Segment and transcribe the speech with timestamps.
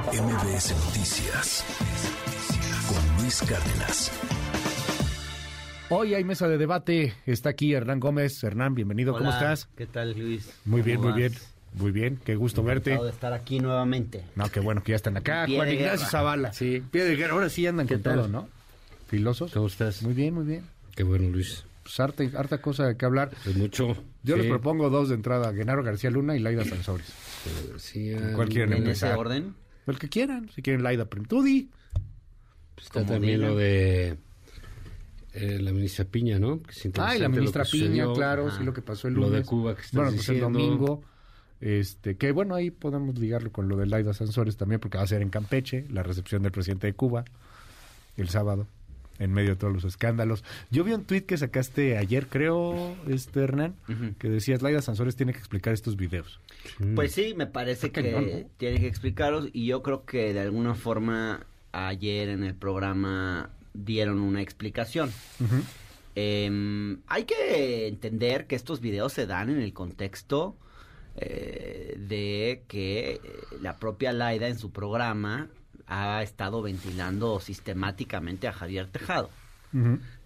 [0.00, 1.64] MBS Noticias
[2.88, 4.10] con Luis Cárdenas.
[5.90, 7.12] Hoy hay mesa de debate.
[7.26, 8.42] Está aquí Hernán Gómez.
[8.42, 9.12] Hernán, bienvenido.
[9.12, 9.68] ¿Cómo estás?
[9.76, 10.48] ¿Qué tal, Luis?
[10.64, 11.34] Muy bien, ¿Cómo muy bien.
[11.74, 12.18] Muy bien.
[12.24, 12.96] Qué gusto verte.
[12.96, 14.24] De estar aquí nuevamente.
[14.34, 15.44] No, qué bueno que ya están acá.
[15.44, 16.06] Pie Juan Ignacio.
[16.08, 16.54] Zavala.
[16.54, 16.82] Sí.
[16.90, 17.34] Pie de guerra.
[17.34, 18.14] Ahora sí andan ¿Qué con tal?
[18.16, 18.48] todo, ¿no?
[19.08, 19.52] Filosos.
[19.52, 20.02] ¿Cómo estás?
[20.02, 20.64] Muy bien, muy bien.
[20.96, 21.64] Qué bueno, Luis.
[21.82, 23.30] Pues harta, harta cosa de que hablar.
[23.44, 23.88] Pues mucho.
[24.22, 24.40] Yo Sí.
[24.42, 25.52] les propongo dos de entrada.
[25.52, 27.08] Genaro García Luna y Laida Sansores.
[27.10, 29.10] Eh, Sí, ¿Cuál quieren ¿En empezar?
[29.10, 29.54] ese orden?
[29.86, 30.48] El que quieran.
[30.54, 31.68] Si quieren Laida prim- Tú di.
[32.76, 33.50] Está también digan.
[33.52, 34.16] lo de
[35.34, 36.60] eh, la ministra Piña, ¿no?
[36.62, 38.12] Que es Ay, la lo ministra Piña, sucedió.
[38.14, 38.48] claro.
[38.48, 38.58] Ajá.
[38.58, 39.40] Sí, lo que pasó el Lo lunes.
[39.40, 41.02] de Cuba que estás Bueno, pues el domingo.
[41.60, 45.06] Este, que bueno, ahí podemos ligarlo con lo de Laida Sansores también, porque va a
[45.06, 47.24] ser en Campeche, la recepción del presidente de Cuba,
[48.16, 48.66] el sábado,
[49.22, 50.44] en medio de todos los escándalos.
[50.70, 53.76] Yo vi un tuit que sacaste ayer, creo, este Hernán,
[54.18, 56.40] que decías, Laida Sansores tiene que explicar estos videos.
[56.78, 56.94] Mm.
[56.94, 61.46] Pues sí, me parece que tiene que explicarlos y yo creo que de alguna forma
[61.72, 65.10] ayer en el programa dieron una explicación.
[66.14, 70.56] Eh, hay que entender que estos videos se dan en el contexto
[71.16, 73.20] eh, de que eh,
[73.60, 75.48] la propia Laida en su programa
[75.92, 79.30] ha estado ventilando sistemáticamente a Javier Tejado.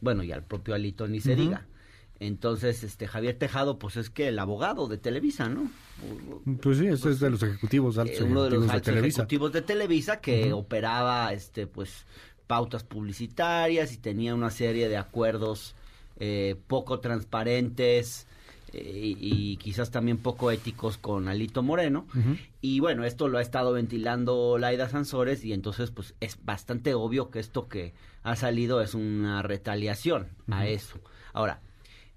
[0.00, 1.66] Bueno, y al propio Alito ni se diga.
[2.18, 5.70] Entonces, este Javier Tejado, pues es que el abogado de Televisa, ¿no?
[6.62, 9.20] Pues sí, ese es de los ejecutivos altos Eh, uno de los de altos Televisa.
[9.22, 12.06] ejecutivos de Televisa que operaba este pues
[12.46, 15.74] pautas publicitarias y tenía una serie de acuerdos
[16.18, 18.26] eh, poco transparentes
[18.84, 22.06] y, y quizás también poco éticos con Alito Moreno
[22.60, 27.30] y bueno esto lo ha estado ventilando Laida Sansores y entonces pues es bastante obvio
[27.30, 30.98] que esto que ha salido es una retaliación a eso
[31.32, 31.60] ahora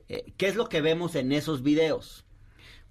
[0.07, 2.25] eh, ¿qué es lo que vemos en esos videos?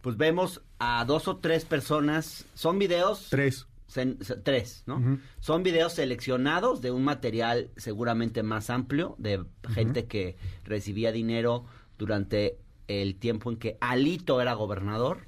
[0.00, 3.66] Pues vemos a dos o tres personas, son videos Tres.
[3.92, 5.18] sen- se- tres, ¿no?
[5.40, 11.64] Son videos seleccionados de un material seguramente más amplio, de gente que recibía dinero
[11.98, 15.26] durante el tiempo en que Alito era gobernador.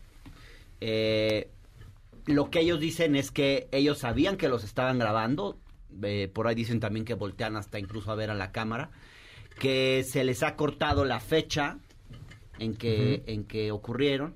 [0.81, 1.51] Eh,
[2.27, 5.59] lo que ellos dicen es que ellos sabían que los estaban grabando,
[6.03, 8.91] eh, por ahí dicen también que voltean hasta incluso a ver a la cámara,
[9.59, 11.79] que se les ha cortado la fecha
[12.59, 14.35] en que, en que ocurrieron.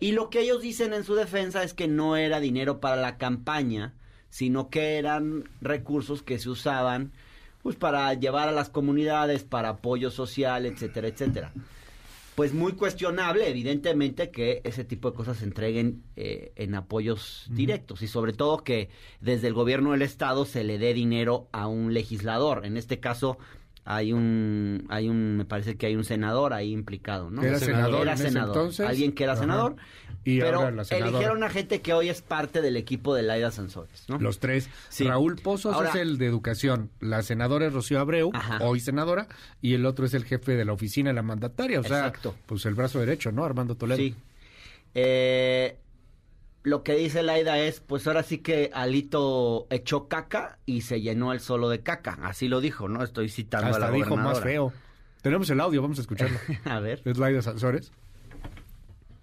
[0.00, 3.18] Y lo que ellos dicen en su defensa es que no era dinero para la
[3.18, 3.94] campaña,
[4.30, 7.12] sino que eran recursos que se usaban
[7.62, 11.52] pues para llevar a las comunidades, para apoyo social, etcétera, etcétera.
[12.34, 18.00] Pues muy cuestionable, evidentemente, que ese tipo de cosas se entreguen eh, en apoyos directos
[18.00, 18.88] y sobre todo que
[19.20, 22.64] desde el gobierno del estado se le dé dinero a un legislador.
[22.64, 23.36] En este caso
[23.84, 27.42] hay un, hay un, me parece que hay un senador ahí implicado, ¿no?
[27.42, 28.56] Era senador Era en ese senador.
[28.56, 28.86] entonces.
[28.86, 29.42] Alguien que era Ajá.
[29.42, 29.76] senador.
[30.24, 31.08] Y pero ahora la senadora.
[31.10, 34.18] eligieron a gente que hoy es parte del equipo de Laida Sansores, ¿no?
[34.18, 34.70] Los tres.
[34.88, 35.02] Sí.
[35.02, 38.58] Raúl Pozos Ahora- es el de educación, la senadora es Rocío Abreu, Ajá.
[38.60, 39.26] hoy senadora,
[39.60, 42.36] y el otro es el jefe de la oficina de la mandataria, o sea, Exacto.
[42.46, 43.44] pues el brazo derecho, ¿no?
[43.44, 43.98] Armando Toledo.
[43.98, 44.14] Sí.
[44.94, 45.76] Eh,
[46.62, 51.32] lo que dice Laida es, pues ahora sí que Alito echó caca y se llenó
[51.32, 52.18] el solo de caca.
[52.22, 53.02] Así lo dijo, ¿no?
[53.02, 54.72] Estoy citando a la dijo más feo.
[55.22, 56.38] Tenemos el audio, vamos a escucharlo.
[56.64, 57.02] a ver.
[57.04, 57.92] es Laida Sansores.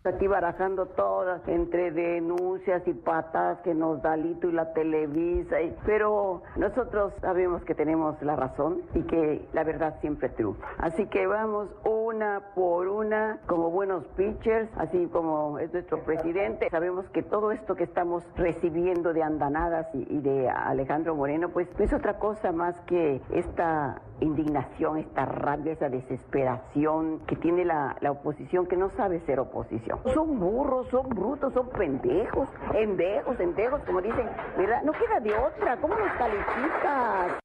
[0.09, 5.57] Aquí barajando todas, entre denuncias y patas que nos da Lito y la Televisa.
[5.85, 10.65] pero nosotros sabemos que tenemos la razón y que la verdad siempre triunfa.
[10.79, 16.69] Así que vamos una por una, como buenos pitchers, así como es nuestro presidente.
[16.71, 21.67] Sabemos que todo esto que estamos recibiendo de andanadas y, y de Alejandro Moreno, pues
[21.77, 27.95] no es otra cosa más que esta indignación, esta rabia, esa desesperación que tiene la,
[28.01, 29.98] la oposición que no sabe ser oposición.
[30.13, 34.27] Son burros, son brutos, son pendejos, endejos, endejos, como dicen,
[34.57, 34.81] ¿verdad?
[34.83, 37.39] No queda de otra, ¿cómo los calificas?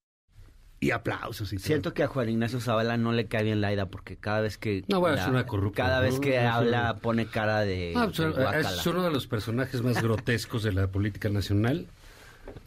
[0.81, 1.65] Y aplausos y todo.
[1.67, 4.85] Siento que a Juan Ignacio Zavala no le cae bien Laida porque cada vez que
[4.89, 6.21] No, bueno, es la- una corrupta, cada vez ¿no?
[6.21, 9.83] que Es habla una- pone cara de, Ah, pues, de es uno de los personajes
[9.83, 11.87] más grotescos de la política nacional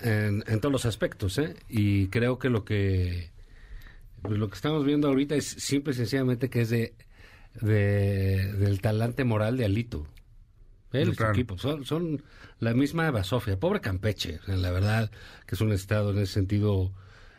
[0.02, 1.56] en, en todos los aspectos, ¿eh?
[1.70, 3.30] Y creo que lo que
[4.24, 6.94] pues, lo que estamos viendo ahorita es simple y sencillamente que es de,
[7.62, 10.06] de- del talante moral de Alito.
[10.94, 12.24] Él y su equipo son, son
[12.60, 13.60] la misma Basofia.
[13.60, 15.12] Pobre Campeche, la verdad
[15.46, 16.92] que es un estado en ese sentido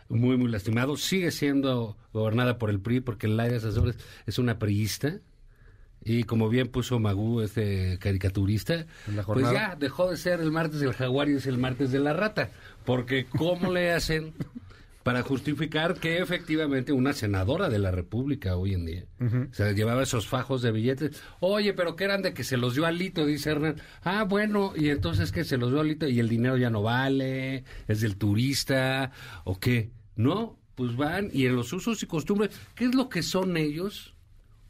[0.09, 0.97] muy, muy lastimado.
[0.97, 5.19] Sigue siendo gobernada por el PRI porque Laida Sansores es una priista.
[6.05, 8.87] Y como bien puso Magú, este caricaturista,
[9.27, 12.13] pues ya dejó de ser el martes del jaguar y es el martes de la
[12.13, 12.51] rata.
[12.85, 14.33] Porque ¿cómo le hacen
[15.03, 19.05] para justificar que efectivamente una senadora de la República hoy en día
[19.53, 21.23] se llevaba esos fajos de billetes.
[21.41, 23.77] Oye, pero que eran de que se los dio Alito, dice Hernán.
[24.03, 27.65] Ah, bueno, y entonces que se los dio Alito y el dinero ya no vale,
[27.87, 29.13] es del turista,
[29.45, 29.91] o qué.
[30.17, 34.15] No, pues van y en los usos y costumbres, ¿qué es lo que son ellos?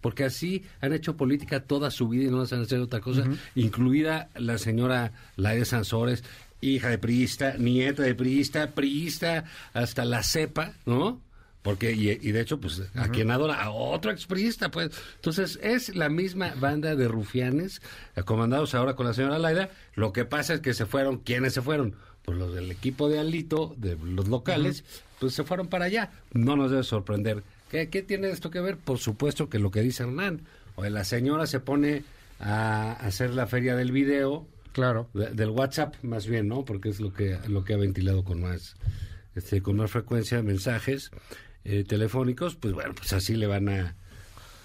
[0.00, 4.30] Porque así han hecho política toda su vida y no hacen hacer otra cosa, incluida
[4.36, 6.22] la señora Laide Sansores,
[6.60, 11.20] hija de priista, nieta de priista, priista, hasta la cepa, ¿no?
[11.62, 14.90] Porque, y, y de hecho, pues, a quien adora, a otro expriista, pues.
[15.16, 17.82] Entonces, es la misma banda de rufianes,
[18.16, 19.70] eh, comandados ahora con la señora Laida.
[19.94, 21.94] Lo que pasa es que se fueron, ¿quiénes se fueron?
[22.24, 24.84] Pues los del equipo de Alito, de los locales,
[25.18, 26.12] pues se fueron para allá.
[26.32, 27.42] No nos debe sorprender.
[27.70, 28.76] ¿Qué, ¿Qué tiene esto que ver?
[28.76, 30.42] Por supuesto que lo que dice Hernán.
[30.76, 32.04] O la señora se pone
[32.38, 35.08] a hacer la feria del video, Claro.
[35.14, 36.64] de- del WhatsApp más bien, ¿no?
[36.64, 38.76] Porque es lo que lo que ha ventilado con más
[39.34, 41.10] este con más frecuencia mensajes
[41.64, 43.94] eh, telefónicos, pues bueno, pues así le van a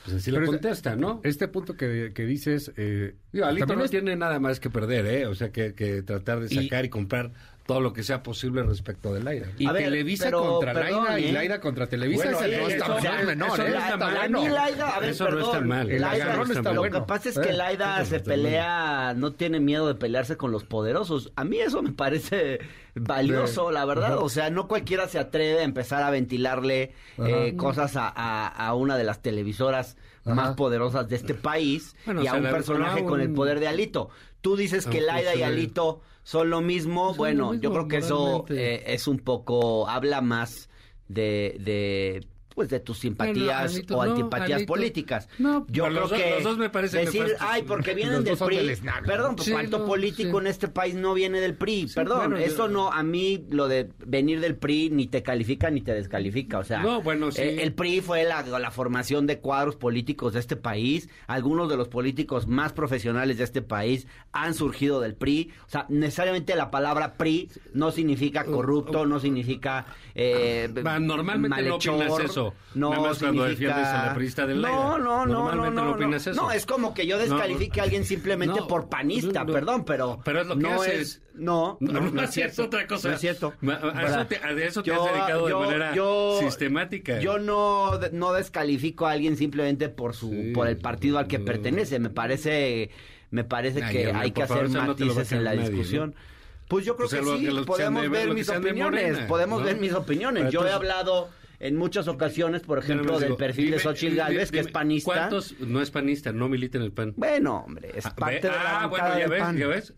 [0.05, 1.21] pues así le Pero es- contesta, ¿no?
[1.23, 2.73] Este punto que, que dices...
[2.75, 5.27] Eh, Digo, Alito no es- tiene nada más que perder, ¿eh?
[5.27, 7.31] O sea, que, que tratar de Y- sacar y, comprar
[7.65, 9.47] todo lo que sea posible respecto del aire.
[9.57, 11.31] Y ver, Televisa pero, contra perdón, Laida y ¿eh?
[11.33, 13.69] Laida contra Televisa Bueno, ese no eso- está eso- mal, menor, ¿eh?
[13.69, 14.31] no está para mal.
[14.31, 15.89] mí Laida, a ver, Eso no perdón, está mal.
[15.91, 16.99] El está lo bueno.
[16.99, 18.23] que pasa es Eh, que Laida eso se mal.
[18.25, 21.31] pelea, no tiene miedo de pelearse con los poderosos.
[21.37, 22.59] A mí eso me parece
[22.95, 24.17] valioso, la verdad.
[24.17, 28.73] O sea, no cualquiera se atreve a empezar a ventilarle eh, cosas a, a- a
[28.75, 33.21] una de las televisoras más poderosas de este país Bueno, y a un personaje con
[33.21, 34.09] el poder de Alito.
[34.41, 37.09] Tú dices que Aunque Laida y Alito son lo mismo.
[37.09, 40.69] Son bueno, lo yo creo que eso eh, es un poco, habla más
[41.07, 45.27] de, de pues de tus simpatías Alito, o no, antipatías políticas.
[45.39, 47.47] No, yo creo los que los dos me parecen decir, nefastos.
[47.49, 48.75] ay, porque vienen Los del PRI.
[49.05, 50.45] Perdón, pues Sí, cuánto no, político sí.
[50.45, 51.87] en este país no viene del PRI.
[51.87, 55.23] Sí, Perdón, bueno, yo- eso no a mí lo de venir del PRI ni te
[55.23, 57.41] califica ni te descalifica, o sea, No, bueno, sí.
[57.41, 61.09] eh, el PRI fue la, la formación de cuadros políticos de este país.
[61.27, 65.51] Algunos de los políticos más profesionales de este país han surgido del PRI.
[65.65, 69.85] O sea, necesariamente la palabra PRI no significa corrupto, no significa
[70.15, 72.55] eh, Va, normalmente no opinas malhechor, eso.
[72.75, 75.81] No Nada más cuando significa- defiendes a la priista de No, no, no, Normalmente no,
[75.81, 76.41] no no, opinas eso.
[76.41, 79.53] No, es como que yo descalifique a alguien simplemente No, por panista, no, no.
[79.53, 80.93] perdón, pero Pero es lo que no haces.
[81.01, 82.63] es no, No, no, no, no es cierto.
[82.63, 83.07] otra cosa.
[83.09, 83.53] No es cierto.
[83.67, 87.19] A eso te- a eso te yo- has dedicado de yo- manera yo- sistemática.
[87.19, 91.39] Yo no, no descalifico a alguien simplemente por su Sí, por el partido al que
[91.39, 91.45] no.
[91.45, 91.99] pertenece.
[91.99, 92.89] Me parece
[93.31, 96.11] me parece Ay, que hay que favor, hacer no matices en la nadie, discusión.
[96.11, 96.33] ¿no?
[96.67, 98.69] Pues yo creo Pues que sí, que podemos de- ver lo que mis sean de
[98.69, 99.65] opiniones, podemos ¿no?
[99.65, 100.51] ver mis opiniones.
[100.51, 101.29] Yo he hablado
[101.65, 105.11] en muchas ocasiones, por ejemplo, del perfil de dime, Xochitl dime, Gálvez, que es panista.
[105.13, 107.13] ¿Cuántos no es panista, no milita en el PAN?
[107.15, 109.57] Bueno, hombre, es Ah, parte ve- de la ah, bueno, ya ves, PAN.
[109.57, 109.93] ya ves.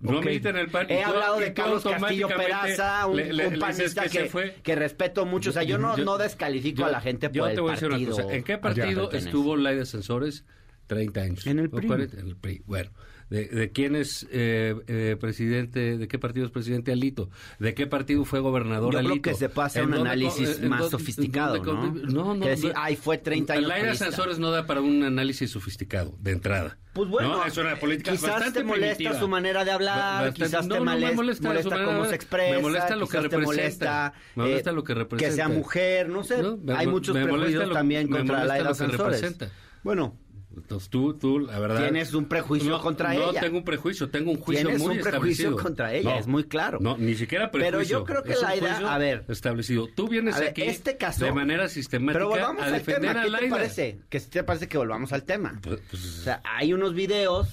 [0.00, 0.24] No Ok.
[0.26, 0.86] milita en el PAN.
[0.90, 4.54] He hablado de Carlos Castillo Peraza, un, le- le- un panista que que, fue.
[4.62, 5.50] que respeto mucho.
[5.50, 7.60] O sea, yo no, Yo- no descalifico yo- a la gente yo por te el
[7.62, 8.14] voy a decir partido.
[8.14, 8.36] una cosa.
[8.36, 9.28] ¿En qué partido pertenece.
[9.28, 10.44] estuvo Laida Sensores
[10.86, 11.46] 30 años?
[11.46, 11.86] En el ¿O PRI.
[11.86, 12.20] 40?
[12.20, 12.62] En el PRI.
[12.66, 12.90] Bueno,
[13.30, 15.98] ¿de, de quién es eh, eh, presidente?
[15.98, 17.30] ¿De qué partido es presidente Alito?
[17.58, 19.30] ¿De qué partido fue gobernador Yo creo Alito?
[19.30, 22.24] que se puede hacer ¿En un dónde análisis en más sofisticado, en dónde- ¿no?
[22.24, 22.40] No, no.
[22.44, 22.80] Que decir, no.
[22.80, 23.98] ay, fue 30 años.
[23.98, 26.78] Sensores no da para un análisis sofisticado, de entrada.
[26.94, 27.44] Pues bueno, ¿no?
[27.44, 29.20] es una política quizás bastante te molesta primitiva.
[29.20, 32.62] su manera de hablar, bastante- quizás no, te no molesta, manera cómo se expresa, me
[32.62, 35.34] molesta lo que representa, molesta, me molesta eh, lo que que representa.
[35.36, 39.36] sea mujer, no sé, No, me- hay muchos prejuicios lo- también contra que Sansores.
[39.84, 40.16] Bueno,
[40.62, 41.82] Entonces tú, tú, la verdad...
[41.82, 43.40] Tienes un prejuicio no, contra no ella.
[43.40, 46.44] tengo un prejuicio, tengo un juicio Tienes muy un prejuicio contra ella, No, es muy
[46.44, 46.78] claro.
[46.80, 47.98] No, ni siquiera Pero prejuicio.
[48.00, 49.24] yo creo que Laida, juicio a ver.
[49.28, 49.88] Establecido.
[49.94, 53.12] Tú vienes A ver, aquí este caso- de manera sistemática pero volvamos a al defender
[53.12, 54.00] tema, a ¿qué te parece?
[54.08, 55.58] ¿Qué te parece que volvamos al tema?
[55.62, 57.48] Pues- pues- O sea, hay unos videos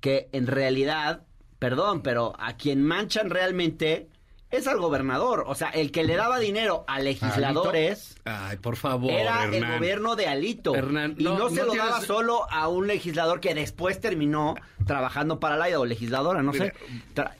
[0.00, 1.24] que en realidad,
[1.58, 4.08] perdón, pero a quien manchan realmente
[4.50, 5.44] es al gobernador.
[5.46, 10.16] O sea, el que le daba dinero a legisladores Ay, por favor, era el gobierno
[10.16, 10.74] de Alito.
[10.74, 14.00] Hernán, y no, no- se no lo tienes- daba solo a un legislador que después
[14.00, 14.54] terminó
[14.86, 16.72] trabajando para Laida o legisladora, no sé.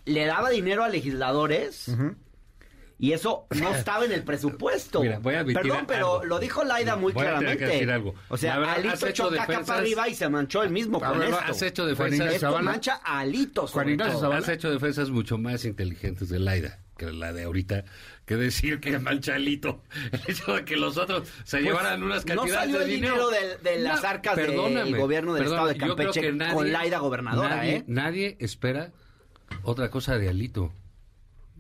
[0.05, 1.91] Le daba dinero a legisladores.
[3.03, 5.01] Y eso no estaba en el presupuesto.
[5.01, 6.25] Mira, voy a Perdón, pero algo.
[6.27, 7.65] lo dijo Laida muy Voy a que claramente.
[7.67, 8.15] decir algo.
[8.29, 11.19] O sea, La Alito caca defensas- para arriba y se manchó el mismo A con
[11.19, 11.41] ver, esto.
[11.47, 12.35] Has hecho defensas...
[12.35, 13.67] Esto mancha a Alito.
[13.69, 14.31] Juan Ignacio.
[14.33, 17.85] Has hecho defensas mucho más inteligentes de Laida que la de ahorita,
[18.27, 19.83] que decir que mancha Alito.
[20.13, 22.91] El hecho de que los otros se llevaran unas Pues, no cantidades salió de el
[22.91, 23.31] dinero.
[23.31, 23.31] dinero
[23.63, 27.77] de- de las arcas del gobierno del estado de Campeche que con Laida gobernadora, nadie,
[27.77, 27.85] ¿eh?
[27.87, 28.93] Nadie espera
[29.63, 30.73] otra cosa de Alito.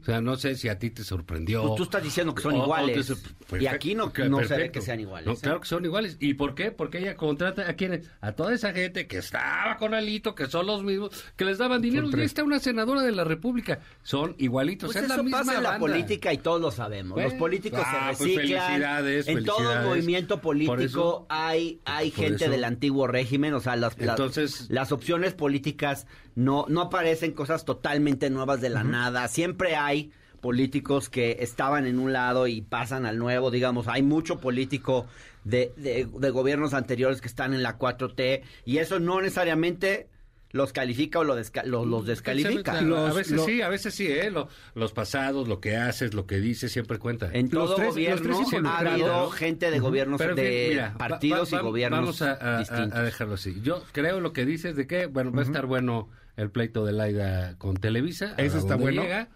[0.00, 1.62] O sea, no sé si a ti te sorprendió.
[1.62, 3.12] Pues tú estás diciendo que son O- o iguales.
[3.58, 5.38] Y aquí no- no se ve que sean iguales, No, ¿eh?
[5.40, 6.16] claro que son iguales.
[6.20, 6.70] ¿Y por qué?
[6.70, 10.66] Porque ella contrata a quienes, a toda esa gente que estaba con Alito, que son
[10.66, 12.08] los mismos, que les daban dinero.
[12.16, 13.80] Y está una senadora de la República.
[14.02, 14.88] Son igualitos.
[14.92, 15.86] Pues es la eso misma pasa en la banda.
[15.86, 17.20] política y todos lo sabemos.
[17.20, 18.66] Los políticos ah, se pues reciclan.
[18.66, 23.54] felicidades, en todo movimiento político eso- hay, hay gente eso- del antiguo régimen.
[23.54, 28.84] O sea, las, Entonces- las opciones políticas no, no aparecen cosas totalmente nuevas de la
[28.84, 29.26] nada.
[29.28, 34.40] Siempre hay políticos que estaban en un lado y pasan al nuevo, digamos, hay mucho
[34.40, 35.06] político
[35.44, 40.08] de, de, de gobiernos anteriores que están en la 4T y eso no necesariamente
[40.52, 42.72] los califica o lo desca- lo- los descalifica.
[42.78, 44.30] a Los- veces lo- sí, a veces sí, ¿eh?
[44.30, 47.30] Lo- los pasados, lo que haces, lo que dices, siempre cuenta.
[47.32, 51.52] En Los todo tres- los gobierno ha habido gente de gobiernos, Pero, de mira, partidos
[51.52, 52.98] va- va- y gobiernos Vamos a, a- a- distintos.
[52.98, 53.60] a dejarlo así.
[53.62, 56.92] Yo creo lo que dices de que, bueno, va a estar bueno el pleito de
[56.94, 58.34] Laida con Televisa.
[58.38, 59.02] Eso está bueno.
[59.02, 59.28] llega,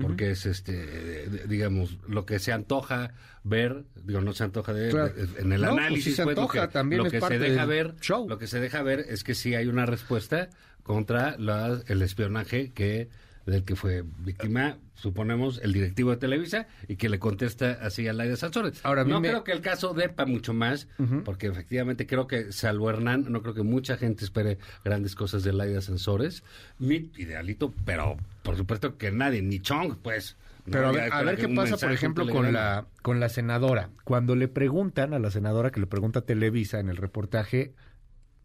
[0.00, 3.12] porque es, este, digamos, lo que se antoja
[3.44, 5.12] ver, digo, no se antoja de, Claro.
[5.38, 7.20] en el No, pues análisis, sí se pues, lo antoja, que, también lo es que
[7.20, 8.28] se deja ver, show.
[8.28, 10.48] lo que se deja ver es que sí hay una respuesta
[10.82, 13.08] contra la- el espionaje que
[13.50, 18.12] del que fue víctima, suponemos, el directivo de Televisa y que le contesta así a
[18.12, 18.80] Laida Sansores.
[18.84, 20.88] Ahora, no me- creo que el caso depa mucho más,
[21.24, 25.52] porque efectivamente creo que, salvo Hernán, no creo que mucha gente espere grandes cosas de
[25.52, 26.42] Laida Sansores,
[26.78, 30.36] ni idealito, pero por supuesto que nadie, ni Chong, pues.
[30.66, 30.72] ¿no?
[30.72, 33.88] Pero a ver, a qué pasa, por ejemplo, con la, con la senadora.
[34.04, 37.72] Cuando le preguntan a la senadora que le pregunta a Televisa en el reportaje,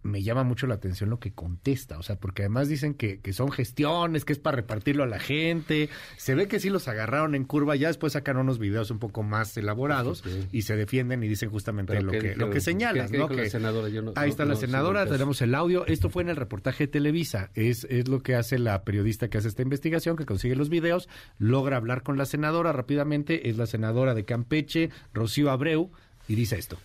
[0.04, 1.98] me llama mucho la atención lo que contesta.
[1.98, 5.20] O sea, porque además dicen que, que son gestiones, que es para repartirlo a la
[5.20, 5.90] gente.
[6.18, 7.76] Se ve que sí los agarraron en curva.
[7.76, 10.48] Ya después sacan unos videos un poco más elaborados Sí.
[10.52, 13.18] y se defienden y dicen justamente Pero lo ¿qué que, lo que señalas, ¿Qué- qué
[13.18, 13.24] ¿no?
[13.28, 13.90] dijo la Que- senadora?
[13.90, 15.86] Yo no- Ahí está no- la senadora, tenemos el audio.
[15.88, 17.50] Esto fue en el reportaje de Televisa.
[17.56, 21.10] Es, es lo que hace la periodista que hace esta investigación, que consigue los videos,
[21.40, 23.50] logra hablar con la senadora rápidamente.
[23.50, 25.92] Es la senadora de Campeche, Rocío Abreu,
[26.28, 26.78] y dice esto.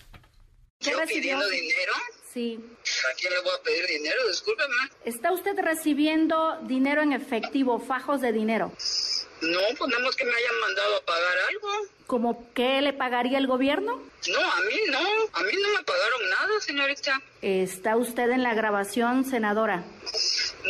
[0.80, 1.88] ¿Qué ¿Yo pidiendo dinero?
[2.38, 2.57] Sí.
[3.11, 4.28] ¿A quién le voy a pedir dinero?
[4.28, 4.73] Discúlpeme.
[5.04, 8.71] ¿Está usted recibiendo dinero en efectivo, fajos de dinero?
[9.40, 11.68] No, pues nada más que me hayan mandado a pagar algo.
[12.07, 14.00] ¿Como qué le pagaría el gobierno?
[14.28, 14.99] No, a mí no.
[15.33, 17.21] A mí no me pagaron nada, señorita.
[17.42, 19.83] ¿Está usted en la grabación, senadora?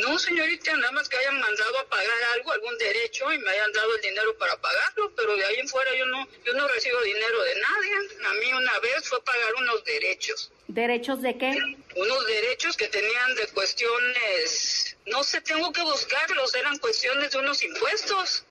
[0.03, 3.73] No, señorita, nada más que hayan mandado a pagar algo, algún derecho y me hayan
[3.73, 7.01] dado el dinero para pagarlo, pero de ahí en fuera yo no, yo no recibo
[7.03, 8.27] dinero de nadie.
[8.27, 10.53] A mí una vez fue pagar unos derechos.
[10.69, 11.51] ¿Derechos de qué?
[11.97, 17.63] Unos derechos que tenían de cuestiones, no sé, tengo que buscarlos, eran cuestiones de unos
[17.63, 18.45] impuestos.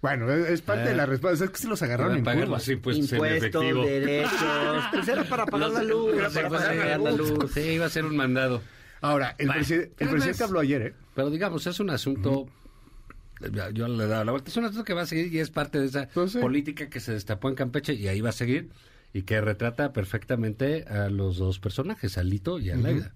[0.00, 0.88] Bueno, es, parte Ah.
[0.88, 1.44] de la respuesta.
[1.44, 3.84] Es que se los agarraron en pagar los impuestos, en Impuestos, efectivo.
[3.84, 4.32] derechos.
[4.92, 6.16] Pues era para pagar la luz.
[6.16, 7.52] Era Para para pagar la luz.
[7.54, 8.62] Sí, iba a ser un mandado.
[9.02, 10.40] Ahora, el, Bueno, preside- el tal presidente vez.
[10.42, 10.94] habló ayer, ¿eh?
[11.14, 12.46] Pero digamos, es un asunto.
[13.74, 14.50] Yo le he dado la vuelta.
[14.50, 16.38] Es un asunto que va a seguir y es parte de esa Pues sí.
[16.38, 18.70] política que se destapó en Campeche y ahí va a seguir
[19.12, 23.12] y que retrata perfectamente a los dos personajes, a Lito y a Laida.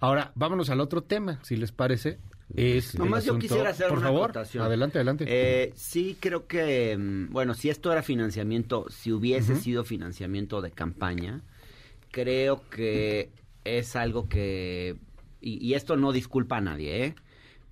[0.00, 2.18] Ahora, vámonos al otro tema, si les parece.
[2.54, 4.64] Es Nomás yo quisiera hacer Por una favor, acotación.
[4.64, 5.24] adelante, adelante.
[5.28, 10.72] Eh, sí, creo que, mm, bueno, si esto era financiamiento, si hubiese sido financiamiento de
[10.72, 11.40] campaña,
[12.10, 13.30] creo que
[13.64, 14.96] es algo que,
[15.40, 17.14] y, y esto no disculpa a nadie, ¿eh?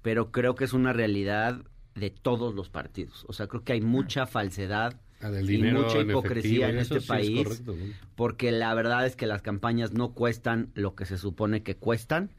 [0.02, 1.62] pero creo que es una realidad
[1.94, 3.24] de todos los partidos.
[3.28, 7.06] O sea, creo que hay mucha falsedad Ah, y mucha hipocresía en este sí es
[7.06, 7.92] país, correcto, ¿no?
[8.14, 12.30] porque la verdad es que las campañas no cuestan lo que se supone que cuestan,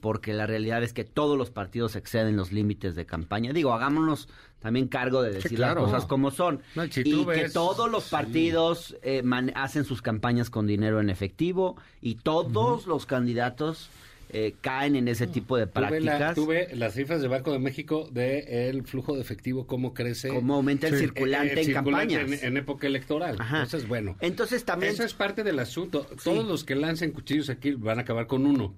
[0.00, 3.52] porque la realidad es que todos los partidos exceden los límites de campaña.
[3.52, 5.82] Digo, hagámonos también cargo de decir claro.
[5.82, 6.60] las cosas como son.
[6.74, 8.10] No, si y que todos los sí.
[8.10, 13.90] partidos eh, man- hacen sus campañas con dinero en efectivo y todos los candidatos
[14.36, 16.34] eh, caen en ese tipo de Tuve, la- prácticas.
[16.34, 20.28] tuve las cifras de Banco de México de el flujo de efectivo, cómo crece.
[20.28, 21.00] Cómo aumenta el Sí.
[21.00, 22.42] circulante Eh, el en circulante campañas.
[22.42, 23.36] En, en época electoral.
[23.38, 23.62] Ajá.
[23.62, 24.16] Entonces, bueno.
[24.20, 24.92] Entonces también...
[24.92, 26.06] Eso es parte del asunto.
[26.22, 28.74] Todos los que lancen cuchillos aquí van a acabar con uno.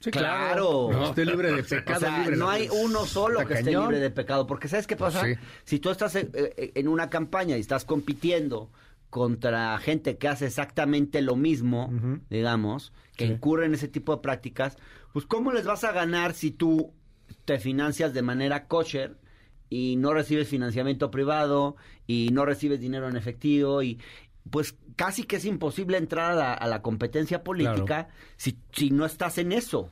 [0.00, 0.88] Sí, claro.
[0.90, 2.00] No, esté libre de O pecado.
[2.00, 4.46] sea, libre de- no hay uno solo que esté libre de pecado.
[4.46, 5.24] Porque ¿sabes qué pasa?
[5.24, 5.34] Sí.
[5.64, 8.70] Si tú estás eh, eh, en una campaña y estás compitiendo
[9.10, 11.92] contra gente que hace exactamente lo mismo,
[12.30, 13.32] digamos, que Sí.
[13.34, 14.76] incurre en ese tipo de prácticas,
[15.12, 16.92] pues ¿cómo les vas a ganar si tú
[17.44, 19.16] te financias de manera kosher
[19.68, 21.76] y no recibes financiamiento privado
[22.06, 23.98] y no recibes dinero en efectivo y
[24.50, 29.04] pues casi que es imposible entrar a la, a la competencia política si, si no
[29.04, 29.90] estás en eso.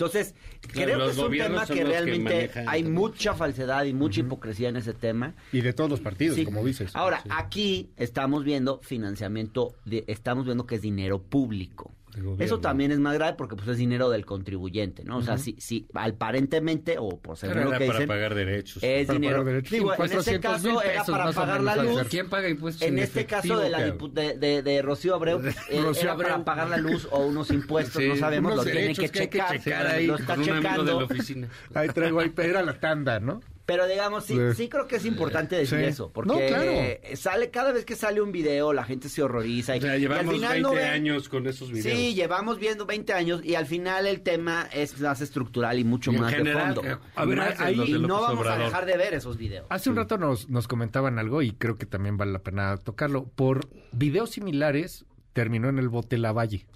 [0.00, 4.20] Entonces, Claro, creo los que es un tema que realmente hay mucha falsedad y mucha
[4.20, 5.34] hipocresía en ese tema.
[5.52, 6.44] Y de todos los partidos, Sí.
[6.46, 6.96] como dices.
[6.96, 7.28] Ahora, Sí.
[7.32, 11.92] aquí estamos viendo financiamiento, de, estamos viendo que es dinero público.
[12.38, 15.18] Eso también es más grave porque pues es dinero del contribuyente, ¿no?
[15.18, 18.82] O sea, si, si aparentemente o por lo era que para dicen, pagar derechos.
[18.82, 19.38] es Para dinero.
[19.38, 19.70] pagar derechos.
[19.70, 22.02] Digo, en este 200 mil caso era para pagar la luz.
[22.08, 25.40] ¿Quién paga impuestos En en este caso de, la de, de, de Rocío Abreu,
[25.70, 26.44] eh, Rocío era para Abreu.
[26.44, 29.40] pagar la luz o unos impuestos, Sí, no sabemos, unos lo tienen derechos que que
[29.42, 29.86] hay que checar.
[29.86, 30.98] ahí lo está de la checando.
[30.98, 31.48] oficina.
[31.74, 33.40] Ahí traigo ahí, era la tanda, ¿no?
[33.70, 34.40] Pero digamos, sí, Sí.
[34.64, 35.84] sí creo que es importante decir Sí.
[35.84, 36.64] eso, porque No, claro.
[36.72, 39.76] eh, sale cada vez que sale un video, la gente se horroriza.
[39.76, 41.96] Y, O sea, y llevamos al final 20 no ven- años con esos videos.
[41.96, 46.10] Sí, llevamos viendo 20 años y al final el tema es más estructural y mucho
[46.10, 46.90] Y en más general, de fondo.
[46.90, 49.36] eh, A ver, más ahí- de y no López vamos a dejar de ver esos
[49.36, 49.66] videos.
[49.70, 53.24] Hace un rato nos, nos comentaban algo y creo que también vale la pena tocarlo.
[53.36, 56.66] Por videos similares terminó en el bote Lavalle,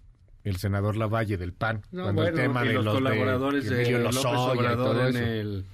[0.44, 1.82] el senador Lavalle del PAN.
[1.90, 4.58] No, cuando el bueno, tema y de los, los colaboradores de, Emilio López Lozoya y
[4.58, 5.64] Obrador todo en el,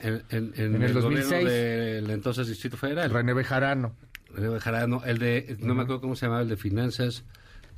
[0.00, 1.30] en, en- en En el el, 2006.
[1.30, 3.10] gobierno del entonces Distrito Federal.
[3.10, 3.94] René Bejarano.
[4.34, 7.24] René Bejarano, el de, no me acuerdo cómo se llamaba, el de finanzas,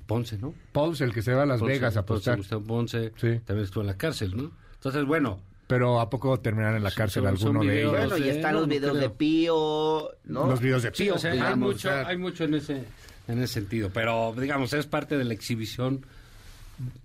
[0.07, 0.55] Ponce, ¿no?
[0.73, 2.37] Pauls, el que se va a Las Ponce, Vegas a Ponce, apostar.
[2.39, 3.41] Gustavo Ponce, Sí.
[3.45, 4.51] también estuvo en la cárcel, ¿no?
[4.75, 7.91] Entonces, bueno, Pero ¿a poco terminarán en la cárcel son- son alguno de ellos?
[7.93, 9.11] Bueno, y sé, están los no videos de.
[9.11, 10.47] Pío, ¿no?
[10.47, 12.85] Los videos de sí, Pío, o sea, hay mucho, o sea, hay mucho en ese,
[13.29, 16.07] en ese sentido, pero digamos, es parte de la exhibición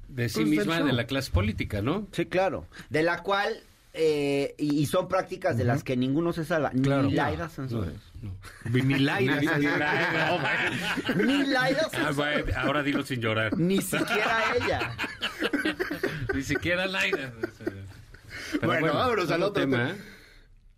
[0.08, 2.08] de sí Pues, misma de la clase política, ¿no?
[2.13, 2.65] Sí, claro.
[2.89, 3.53] De la cual,
[3.93, 6.71] eh, y, y son prácticas de las que ninguno se salva.
[6.71, 7.03] Claro.
[7.03, 7.93] Ni Laida Sansores.
[8.21, 8.35] No.
[8.71, 9.35] Ni Laida.
[11.15, 12.15] Ni- Laida Sansores.
[12.15, 13.57] bueno, ahora dilo sin llorar.
[13.57, 14.95] Ni siquiera ella.
[16.33, 17.31] Ni siquiera Laida.
[18.51, 19.91] Pero Bueno, vámonos al otro tema.
[19.91, 19.95] ¿eh?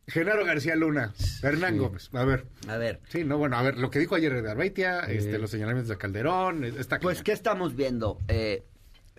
[0.08, 2.10] Genaro García Luna, Hernán Gómez.
[2.14, 2.46] A ver.
[2.68, 3.00] A ver.
[3.10, 5.98] Sí, no, bueno, a ver, lo que dijo ayer de Arbeitia, este, los señalamientos de
[5.98, 8.20] Calderón, está Pues, ¿qué estamos viendo?
[8.28, 8.64] Eh,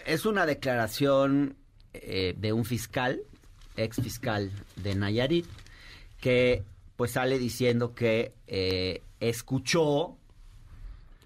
[0.05, 1.57] es una declaración
[1.93, 3.21] eh, de un fiscal,
[3.77, 5.47] ex fiscal de Nayarit,
[6.21, 6.63] que
[6.97, 10.17] pues sale diciendo que eh, escuchó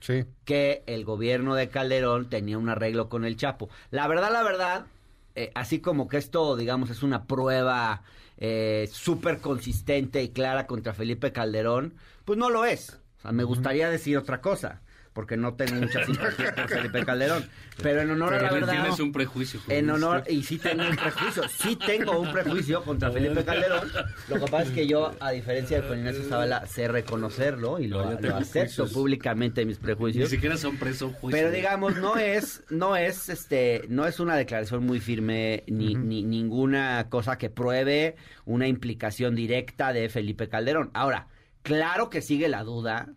[0.01, 0.25] Sí.
[0.47, 3.69] que el gobierno de Calderón tenía un arreglo con el Chapo.
[3.91, 4.87] La verdad, la verdad,
[5.35, 8.03] eh, así como que esto, digamos, es una prueba
[8.39, 11.93] eh, súper consistente y clara contra Felipe Calderón,
[12.25, 12.99] pues no lo es.
[13.19, 14.81] O sea, me gustaría decir otra cosa,
[15.21, 17.45] porque no tengo mucha simpatía por Felipe Calderón.
[17.83, 18.73] Pero en honor Pero a la verdad...
[18.73, 19.61] tienes un prejuicio.
[19.69, 23.87] En honor, y sí tengo un prejuicio, sí tengo un prejuicio contra Felipe Calderón.
[24.29, 27.89] Lo que pasa es que yo, a diferencia de Juan Ignacio Zavala, sé reconocerlo y
[27.89, 30.31] lo, No, acepto públicamente mis Ni prejuicios.
[30.31, 31.39] siquiera son presos juicios.
[31.39, 36.23] Pero digamos, no es, no es, este, no es una declaración muy firme ni, ni
[36.23, 40.91] ninguna cosa que pruebe una implicación directa de Felipe Calderón.
[40.95, 41.27] Ahora,
[41.63, 43.11] claro que sigue la duda,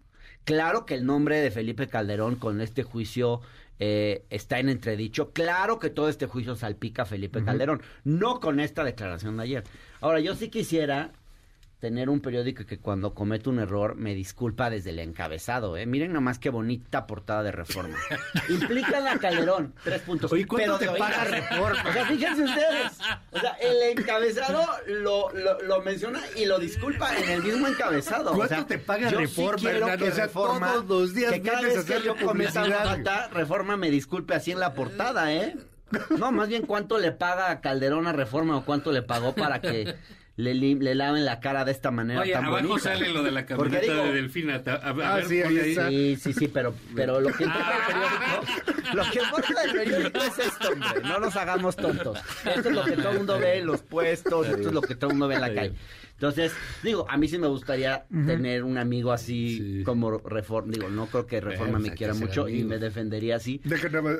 [0.43, 3.41] claro que el nombre de Felipe Calderón con este juicio
[3.79, 8.59] eh, está en entredicho, claro que todo este juicio salpica a Felipe Calderón, no con
[8.59, 9.63] esta declaración de ayer.
[9.99, 11.11] Ahora, yo sí quisiera
[11.83, 15.85] tener un periódico que cuando comete un error me disculpa desde el encabezado, ¿eh?
[15.85, 17.97] Miren nomás qué bonita portada de Reforma.
[18.49, 20.31] Implican a Calderón, tres puntos.
[20.31, 21.25] Oye, ¿cuánto pero te paga.
[21.25, 21.83] Reforma?
[21.89, 22.93] O sea, fíjense ustedes.
[23.31, 28.31] O sea, el encabezado lo, lo, lo menciona y lo disculpa en el mismo encabezado.
[28.31, 31.13] O ¿Cuánto sea, te paga yo Reforma, sí quiero que O sea, Reforma, todos los
[31.13, 34.73] días que cada vez que yo cometa una falta, Reforma me disculpe así en la
[34.73, 35.57] portada, ¿eh?
[36.17, 39.59] No, más bien cuánto le paga a Calderón a Reforma o cuánto le pagó para
[39.59, 39.95] que
[40.35, 42.83] le, lim- le laven la cara de esta manera Oye, tan abajo bonita.
[42.95, 44.61] sale lo de la Porque camioneta digo- de Delfina.
[44.65, 45.89] A, a- a Ah, ver, sí, ponle ahí está.
[45.89, 50.19] Sí, sí, sí, pero, pero lo que importa del periódico, lo que importa del periódico
[50.23, 52.19] es esto, hombre, no nos hagamos tontos.
[52.45, 54.95] Esto es lo que todo el mundo ve en los puestos, esto es lo que
[54.95, 55.73] todo el mundo ve en la calle.
[56.13, 59.83] Entonces, digo, a mí sí me gustaría tener un amigo así Sí.
[59.83, 63.35] como Reforma, digo, no creo que Reforma me hay que quiera mucho y me defendería
[63.37, 63.59] así.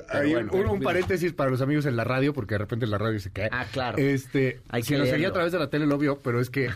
[0.10, 2.98] Ahí bueno, un, paréntesis para los amigos en la radio, porque de repente en la
[2.98, 3.50] radio se cae.
[3.52, 3.98] Ah, claro.
[3.98, 5.30] Este, Hay si que nos seguía leerlo.
[5.30, 6.70] a través de la tele lo vio, pero es que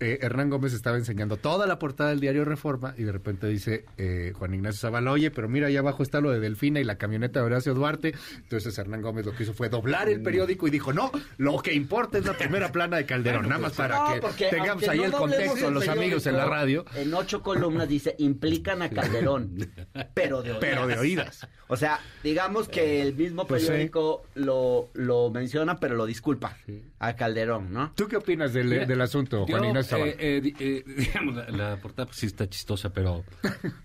[0.00, 3.84] eh, Hernán Gómez estaba enseñando toda la portada del diario Reforma y de repente dice
[3.96, 6.96] eh, Juan Ignacio Zavala, oye, pero mira, ahí abajo está lo de Delfina y la
[6.96, 8.14] camioneta de Horacio Duarte.
[8.36, 11.72] Entonces Hernán Gómez lo que hizo fue doblar el periódico y dijo, no, lo que
[11.74, 14.98] importa es la primera plana de Calderón, nada más para No, que porque tengamos ahí
[14.98, 19.56] no el contexto, los amigos en la radio, En ocho columnas dice, implican a Calderón,
[20.14, 20.60] pero de oídas.
[20.60, 21.46] pero de oídas.
[21.68, 23.68] O sea, digamos que el mismo Pues sí.
[23.68, 26.56] periódico lo, lo menciona, pero lo disculpa
[26.98, 27.92] a Calderón, ¿no?
[27.94, 30.10] ¿Tú qué opinas del, Mira, del asunto, Juan Zavala?
[30.12, 33.24] eh, eh, eh, digamos, la, la portada pues, sí está chistosa, pero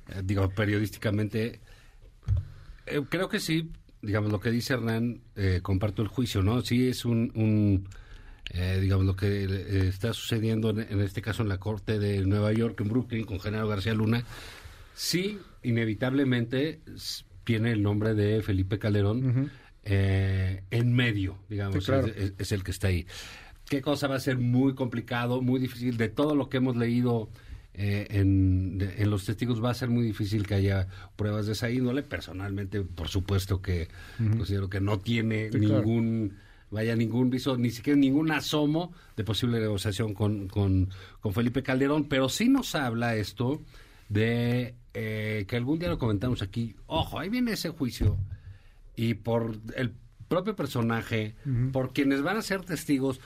[0.10, 1.60] eh, digo, periodísticamente,
[2.86, 6.62] eh, creo que sí, digamos, lo que dice Hernán, eh, comparto el juicio, ¿no?
[6.62, 7.88] Sí es un, un,
[8.50, 12.26] eh, digamos, lo que eh, está sucediendo en, en este caso en la Corte de
[12.26, 14.24] Nueva York, en Brooklyn, con Genaro García Luna,
[14.96, 16.80] sí, inevitablemente
[17.44, 19.52] tiene el nombre de Felipe Calderón
[19.84, 22.08] eh, en medio, digamos, Sí, claro.
[22.08, 23.08] es- es- es el que está ahí.
[23.68, 25.98] ¿Qué cosa va a ser muy complicado, muy difícil?
[25.98, 27.30] De todo lo que hemos leído
[27.76, 31.54] eh, en, de- en los testigos va a ser muy difícil que haya pruebas de
[31.54, 32.04] esa índole.
[32.04, 33.88] Personalmente, por supuesto que
[34.38, 35.84] considero que no tiene Sí, claro.
[36.72, 42.06] Vaya, ningún viso, ni siquiera ningún asomo de posible negociación con, con, con Felipe Calderón,
[42.06, 43.62] pero sí nos habla esto
[44.10, 46.76] de eh, que algún día lo comentamos aquí.
[46.88, 48.18] Ojo, ahí viene ese juicio
[48.96, 49.94] y por el
[50.28, 51.36] propio personaje,
[51.72, 53.20] por quienes van a ser testigos,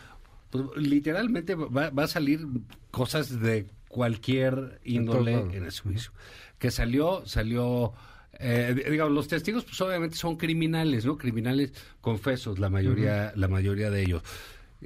[0.50, 2.48] pues, literalmente va, va a salir
[2.92, 5.54] cosas de cualquier índole lados.
[5.54, 6.12] en ese juicio.
[6.60, 7.94] Que salió, salió,
[8.39, 11.17] eh, digamos, los testigos pues obviamente son criminales, ¿no?
[11.17, 14.24] Criminales confesos, la mayoría, la mayoría de ellos.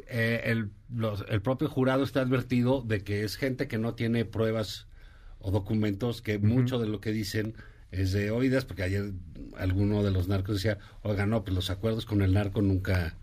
[0.09, 4.25] Eh, el, los- el propio jurado está advertido de que es gente que no tiene
[4.25, 4.87] pruebas
[5.39, 7.55] o documentos, que mucho de lo que dicen
[7.91, 9.11] es de oídas, porque ayer
[9.57, 13.15] alguno de los narcos decía, oiga, no, pues los acuerdos con el narco nunca...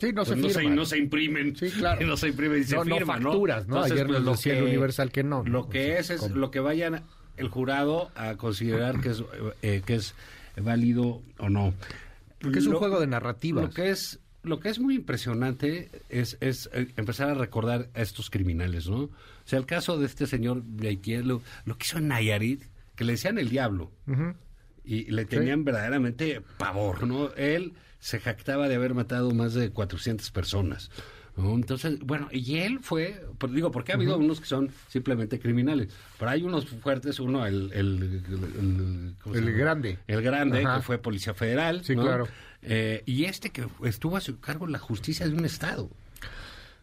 [0.00, 1.56] Sí, no pues, se no, se, no se imprimen.
[1.56, 2.00] Sí, claro.
[2.06, 3.30] No se imprimen y se No, firman, ¿no?
[3.30, 3.82] facturas, ¿no?
[3.82, 5.50] Ayer nos decía el Universal que no, ¿no?
[5.50, 6.36] Lo que O sea, es es ¿cómo?
[6.36, 7.04] lo que vayan
[7.36, 9.22] el jurado a considerar que es,
[9.62, 10.14] eh, que es
[10.56, 11.74] válido o no.
[12.40, 13.64] Porque es un Lo- juego de narrativas.
[13.64, 18.00] Lo que es lo que es muy impresionante es, es eh, empezar a recordar a
[18.00, 18.98] estos criminales, ¿no?
[19.04, 19.10] O
[19.44, 22.62] sea, el caso de este señor lo, lo que hizo en Nayarit,
[22.94, 23.90] que le decían el diablo,
[24.84, 27.34] y le tenían verdaderamente pavor, ¿no?
[27.34, 30.90] Él se jactaba de haber matado más de 400 personas.
[31.38, 35.88] Entonces, bueno, y él fue, pues digo, porque ha habido unos que son simplemente criminales,
[36.18, 37.70] pero hay unos fuertes, uno, el...
[37.74, 39.98] El, grande.
[40.06, 40.76] El grande, Ajá.
[40.78, 41.84] que fue policía federal.
[41.84, 42.02] Sí, ¿no?
[42.02, 42.26] claro.
[42.62, 45.90] Eh, y este que estuvo a su cargo la justicia de un estado.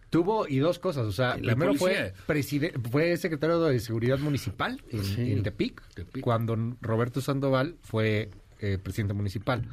[0.09, 2.69] Tuvo y dos cosas, o sea, La primero fue policía.
[2.91, 5.31] fue secretario de Seguridad Municipal en, Sí.
[5.31, 6.23] en Tepic, Tepic.
[6.23, 9.67] cuando Roberto Sandoval fue eh, presidente municipal.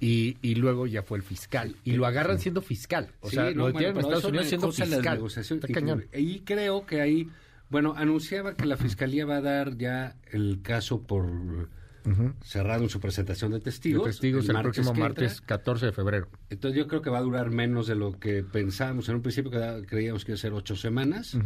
[0.00, 1.76] Y, y luego ya fue el fiscal.
[1.84, 3.10] Y lo agarran siendo fiscal.
[3.20, 5.22] O Sí, sea, no, lo bueno, detienen en Estados Unidos siendo fiscal.
[5.36, 6.04] Está y- cañón.
[6.14, 7.28] Y creo que ahí,
[7.68, 12.32] bueno, anunciaba que la fiscalía va a dar ya el caso por Ujú.
[12.42, 14.04] cerrado en su presentación de testigos.
[14.06, 15.22] testigos el, próximo que entra.
[15.22, 16.28] martes 14 de febrero.
[16.48, 19.06] Entonces yo creo que va a durar menos de lo que pensábamos.
[19.10, 19.50] En un principio
[19.86, 21.36] creíamos que iba a ser ocho semanas.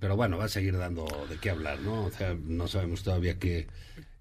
[0.00, 2.06] Pero bueno, va a seguir dando de qué hablar, ¿no?
[2.06, 3.68] O sea, no sabemos todavía qué,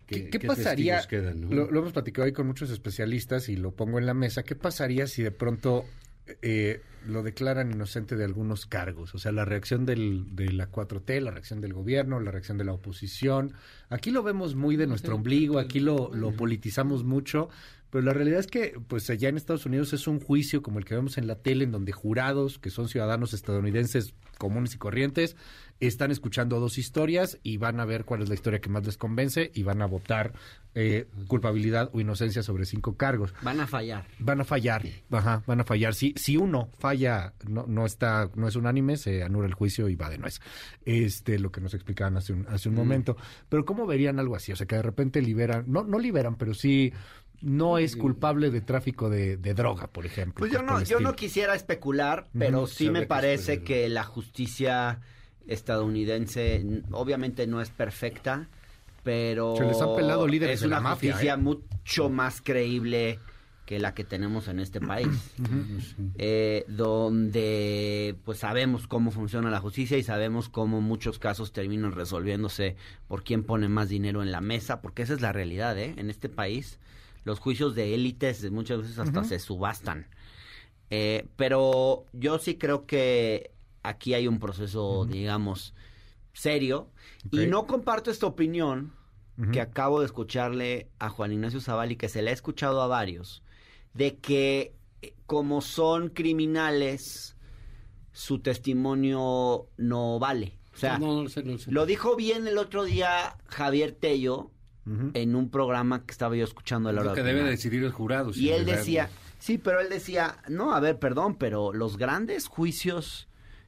[0.08, 0.98] ¿Qué, qué pasaría?
[0.98, 1.56] testigos quedan, ¿no?
[1.56, 4.44] lo, lo hemos platicado hoy con muchos especialistas y lo pongo en la mesa.
[4.44, 5.86] ¿Qué pasaría si de pronto
[6.42, 9.14] eh, lo declaran inocente de algunos cargos?
[9.16, 12.64] O sea, la reacción del, de la 4T, la reacción del gobierno, la reacción de
[12.64, 13.54] la oposición.
[13.90, 17.50] Aquí lo vemos muy de nuestro ombligo, aquí lo, lo politizamos mucho.
[17.90, 20.86] Pero la realidad es que, pues allá en Estados Unidos es un juicio como el
[20.86, 25.36] que vemos en la tele, en donde jurados, que son ciudadanos estadounidenses comunes y corrientes,
[25.80, 28.98] están escuchando dos historias y van a ver cuál es la historia que más les
[28.98, 30.34] convence y van a votar
[30.76, 33.34] eh, culpabilidad o inocencia sobre cinco cargos.
[33.42, 34.06] Van a fallar.
[34.20, 35.94] Van a fallar, ajá, van a fallar.
[35.94, 36.97] Si, si uno falla,
[37.48, 40.40] no, no está, no es unánime, se anula el juicio y va de nuez.
[40.86, 43.18] Este, lo que nos explicaban hace un, hace un momento.
[43.50, 44.52] Pero ¿cómo verían algo así?
[44.52, 46.94] O sea, que de repente liberan, no, no liberan, pero sí
[47.42, 50.40] no es culpable de tráfico de, de droga, por ejemplo.
[50.40, 55.02] Pues yo no, yo no quisiera especular, pero sí me parece que la justicia
[55.48, 58.50] estadounidense obviamente no es perfecta,
[59.04, 61.38] pero Se les han pelado líderes es de la una mafia, justicia ¿eh?
[61.38, 63.20] mucho más creíble
[63.68, 65.36] que la que tenemos en este país,
[66.18, 72.78] eh, donde pues sabemos cómo funciona la justicia y sabemos cómo muchos casos terminan resolviéndose
[73.08, 75.94] por quién pone más dinero en la mesa, porque esa es la realidad, ¿eh?
[75.98, 76.80] En este país
[77.26, 80.08] los juicios de élites muchas veces hasta se subastan.
[80.90, 83.52] Eh, pero yo sí creo que
[83.84, 85.74] aquí hay un proceso, digamos,
[86.32, 86.88] serio.
[87.32, 88.94] Y no comparto esta opinión
[89.52, 92.88] que acabo de escucharle a Juan Ignacio Zaval y que se le ha escuchado a
[92.88, 93.44] varios,
[93.98, 97.36] de que eh, como son criminales,
[98.12, 100.58] su testimonio no vale.
[100.74, 101.72] O sea, no, no sé, no sé.
[101.72, 104.52] lo dijo bien el otro día Javier Tello
[104.86, 105.10] Ujú.
[105.16, 107.84] en un programa que estaba yo escuchando a la hora Lo que de debe decidir
[107.84, 108.30] el jurado.
[108.30, 111.74] Y si él le dan- decía, sí, pero él decía, no, a ver, perdón, pero
[111.74, 113.27] los grandes juicios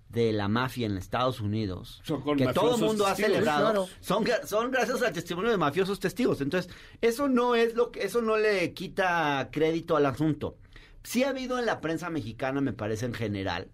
[0.09, 2.01] de la mafia en Estados Unidos,
[2.37, 3.87] que todo el mundo ha celebrado, claro.
[3.99, 6.41] son, son gracias al testimonio de mafiosos testigos.
[6.41, 10.57] Entonces, eso no es lo que, eso no le quita crédito al asunto.
[11.03, 13.69] Sí ha habido en la prensa mexicana, me parece en general,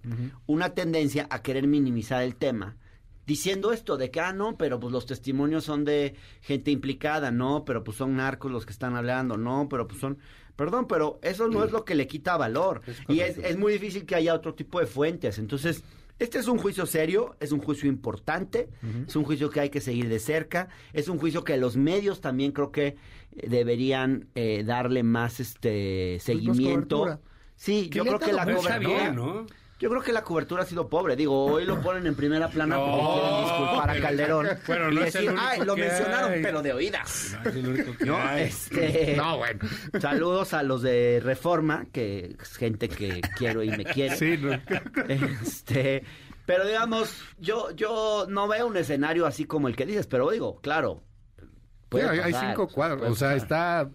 [0.45, 2.75] una tendencia a querer minimizar el tema,
[3.25, 7.63] diciendo esto de que, ah, no, pero pues los testimonios son de gente implicada, no,
[7.65, 10.17] pero pues son narcos los que están hablando, no, pero pues son...
[10.55, 12.81] Perdón, pero eso no es lo que le quita valor.
[13.09, 15.37] y es, es muy difícil que haya otro tipo de fuentes.
[15.37, 15.83] Entonces,
[16.19, 18.69] este es un juicio serio, es un juicio importante,
[19.07, 22.21] es un juicio que hay que seguir de cerca, es un juicio que los medios
[22.21, 22.87] también creo que
[23.35, 26.99] eh, deberían eh, darle más este seguimiento.
[26.99, 27.19] cobertura.
[27.55, 29.45] sí, Que yo creo que la cobertura- bien, ¿no?
[29.77, 31.17] Yo creo que la cobertura ha sido pobre.
[31.17, 34.47] Digo, hoy lo ponen en primera plana porque No, quieren disculpar a Calderón.
[34.65, 36.41] Bueno, y no es el decir, ay, lo mencionaron, hay".
[36.41, 37.37] pero de oídas.
[37.43, 38.43] No, es el único que.
[38.43, 39.59] Este, No, bueno.
[39.99, 44.15] Saludos a los de Reforma, que es gente que quiero y me quiere.
[44.15, 44.53] Sí, no.
[45.09, 46.03] Este,
[46.45, 50.61] pero digamos, yo, yo no veo un escenario así como el que dices, pero digo,
[50.61, 51.03] claro.
[51.91, 53.09] Sí, hay, cinco cuadros.
[53.09, 53.89] O sea, está.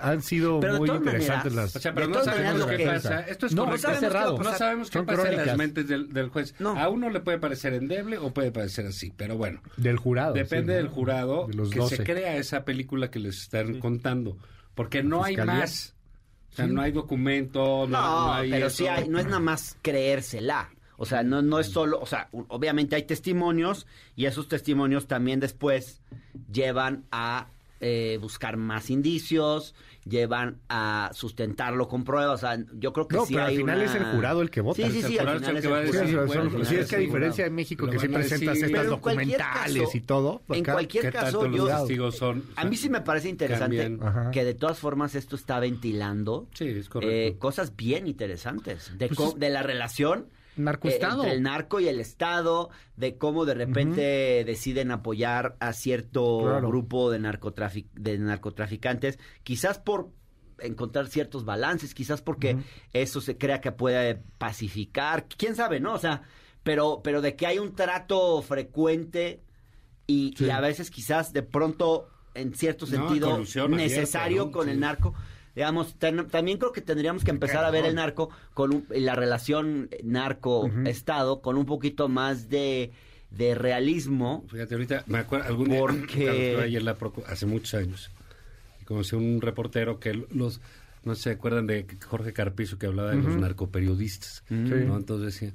[0.00, 1.76] Han sido Pero muy interesantes maneras, las.
[1.76, 3.20] O sea, pero no sabemos lo que- pasa.
[3.20, 3.88] Esto es No, correcto.
[3.88, 4.38] está cerrado.
[4.38, 6.54] No sabemos qué Son pasa en las mentes del, del juez.
[6.58, 6.78] No.
[6.78, 9.60] A uno le puede parecer endeble o puede parecer así, pero bueno.
[9.76, 10.34] Del jurado.
[10.34, 11.96] Depende sí, del jurado De los que 12.
[11.96, 14.36] se crea esa película que les están contando.
[14.74, 15.94] Porque no hay más.
[16.52, 18.76] O sea, no hay documento, no, No, no hay pero eso.
[18.76, 20.70] sí hay, no es nada más creérsela.
[20.96, 25.40] O sea, no, no es solo, o sea, obviamente hay testimonios y esos testimonios también
[25.40, 26.00] después
[26.52, 27.48] llevan a
[27.86, 29.74] eh, buscar más indicios,
[30.06, 32.34] llevan a sustentarlo con pruebas.
[32.42, 34.40] O sea, yo creo que No, sí pero al hay final una- es el jurado
[34.42, 34.76] el que vota.
[34.76, 36.06] Sí, sí, sí, al es final que el a Sí, decir, jurado.
[36.08, 37.50] sí, bueno, son- al sí, final es es que a el diferencia de.
[37.50, 38.64] México que sí presentas decir.
[38.64, 40.42] estas Pero en cualquier documentales caso- y todo.
[40.48, 41.68] en acá, cualquier ¿Qué caso, yo-
[42.04, 42.42] los son?
[42.56, 43.98] A mí sí me parece interesante
[44.32, 47.14] que de todas formas esto está ventilando Sí, es correcto.
[47.14, 51.22] eh, cosas bien interesantes de, Pues co- es- de la relación Narcoestado.
[51.22, 56.40] eh, entre el narco y el Estado, de cómo de repente deciden apoyar a cierto
[56.42, 56.68] Claro.
[56.68, 60.10] grupo de, narcotrafic de narcotraficantes, quizás por
[60.60, 62.56] encontrar ciertos balances, quizás porque
[62.92, 65.94] eso se crea que puede pacificar, quién sabe, ¿no?
[65.94, 66.22] O sea,
[66.62, 69.42] pero, pero de que hay un trato frecuente
[70.06, 74.50] y, y a veces quizás de pronto en cierto No, sentido abierta, necesario ¿no?
[74.52, 74.70] con Sí.
[74.72, 75.14] el narco.
[75.54, 79.14] Digamos, ten- también creo que tendríamos que empezar a ver el narco con un- la
[79.14, 82.92] relación narco-estado con un poquito más de,
[83.30, 84.44] de realismo.
[84.50, 88.10] Fíjate, ahorita me acuerdo, algún día, Porque- ayer la hace muchos años,
[88.84, 90.60] conocí a un reportero que los,
[91.04, 94.42] no se acuerdan de Jorge Carpizo que hablaba de los narcoperiodistas,
[94.86, 94.96] ¿no?
[94.96, 95.52] Entonces decía,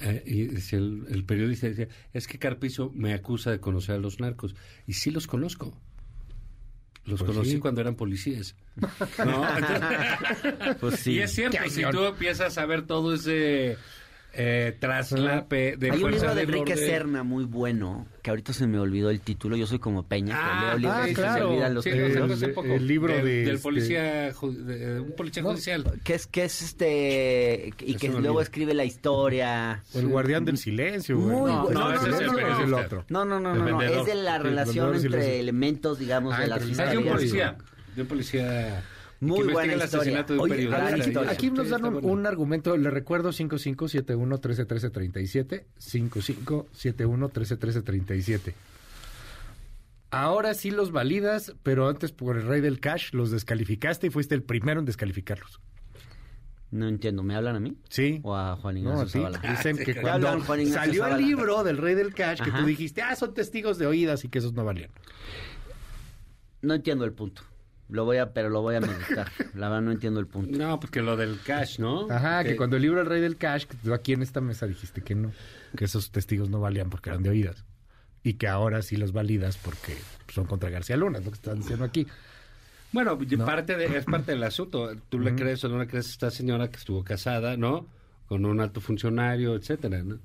[0.00, 3.98] eh, y decía el, el periodista decía, es que Carpizo me acusa de conocer a
[3.98, 4.54] los narcos,
[4.86, 5.76] y sí los conozco.
[7.04, 7.58] Los Pues conocí sí.
[7.58, 8.54] cuando eran policías.
[9.24, 9.46] ¿No?
[9.58, 13.76] Entonces- Pues Y es cierto, si tú empiezas a ver todo ese
[14.34, 16.86] eh, traslape de Hay un libro de Enrique orden.
[16.86, 19.56] Serna muy bueno, que ahorita se me olvidó el título.
[19.56, 21.46] Yo soy como Peña, que Ah, leo libros ah, y se claro.
[21.48, 22.42] me olvidan los Sí, títulos.
[22.64, 26.44] el- libro del, de del este- policía de- un policía No, judicial Que es, que
[26.44, 29.82] es este, y que luego escribe la historia.
[29.94, 31.36] O el guardián del silencio, güey.
[31.36, 31.80] Muy no, bueno.
[31.80, 33.04] no, No, ese no, es el otro.
[33.08, 36.72] No, no, no, no, es de la relación entre elementos, digamos, Ah, de la entre
[36.72, 37.56] el Ah, de un policía
[37.94, 38.82] de un policía
[39.22, 40.22] Muy que buena historia.
[40.24, 41.30] de un Oye, gran Aquí, historia.
[41.30, 48.52] aquí nos dan un, un argumento, le recuerdo 5571-131337, 5571-131337.
[50.10, 54.34] Ahora sí los validas, pero antes por el rey del cash los descalificaste y fuiste
[54.34, 55.60] el primero en descalificarlos.
[56.72, 57.76] No entiendo, ¿me hablan a mí?
[57.90, 58.18] Sí.
[58.24, 59.12] ¿O a Juan No, Ignacio a ti.
[59.12, 59.38] Zavala?
[59.56, 62.50] Dicen que ¿Qué cuando hablan, Juan Ignacio salió el libro del rey del cash, que
[62.50, 62.58] Ajá.
[62.60, 64.90] tú dijiste, ah, son testigos de oídas y que esos no valían.
[66.62, 67.42] No entiendo el punto.
[67.92, 69.30] Lo voy a, pero lo voy a meditar.
[69.54, 70.58] La verdad no entiendo el punto.
[70.58, 73.66] no porque lo del cash no Ajá, que cuando el libro del rey del cash,
[73.66, 75.30] que tú aquí en esta mesa dijiste que no,
[75.76, 77.64] que esos testigos no valían porque eran de oídas.
[78.24, 79.96] Y que ahora sí los validas porque
[80.28, 82.06] son contra García Luna, es lo que están diciendo aquí.
[82.92, 83.44] bueno No.
[83.44, 86.30] parte de, es parte del asunto tú le crees o no le crees a esta
[86.30, 87.86] señora que estuvo casada no
[88.26, 90.18] con un alto funcionario etcétera no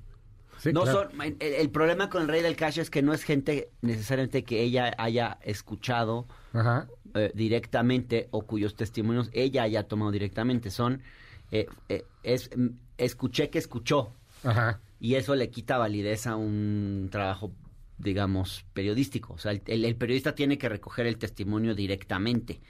[0.60, 1.08] Sí, no claro.
[1.10, 4.42] son, el, el problema con el rey del cash es que no es gente necesariamente
[4.42, 6.88] que ella haya escuchado Ajá.
[7.14, 10.70] Eh, directamente o cuyos testimonios ella haya tomado directamente.
[10.70, 11.02] Son,
[11.50, 12.68] eh, eh, es, mm,
[12.98, 14.12] escuché que escuchó
[14.44, 14.80] Ajá.
[15.00, 17.52] y eso le quita validez a un trabajo,
[17.98, 19.34] digamos, periodístico.
[19.34, 22.60] O sea, el, el- el periodista tiene que recoger el testimonio directamente.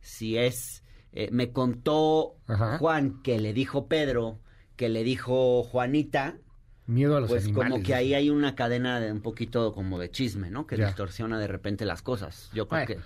[0.00, 0.82] Si es,
[1.12, 2.78] eh, me contó Ajá.
[2.78, 4.38] Juan que le dijo Pedro,
[4.76, 6.36] que le dijo Juanita,
[6.86, 7.72] Miedo a los pues animales.
[7.74, 10.66] como que ahí hay una cadena de un poquito como de chisme, ¿no?
[10.66, 10.86] Que Ya.
[10.86, 12.50] distorsiona de repente las cosas.
[12.52, 12.98] Yo creo que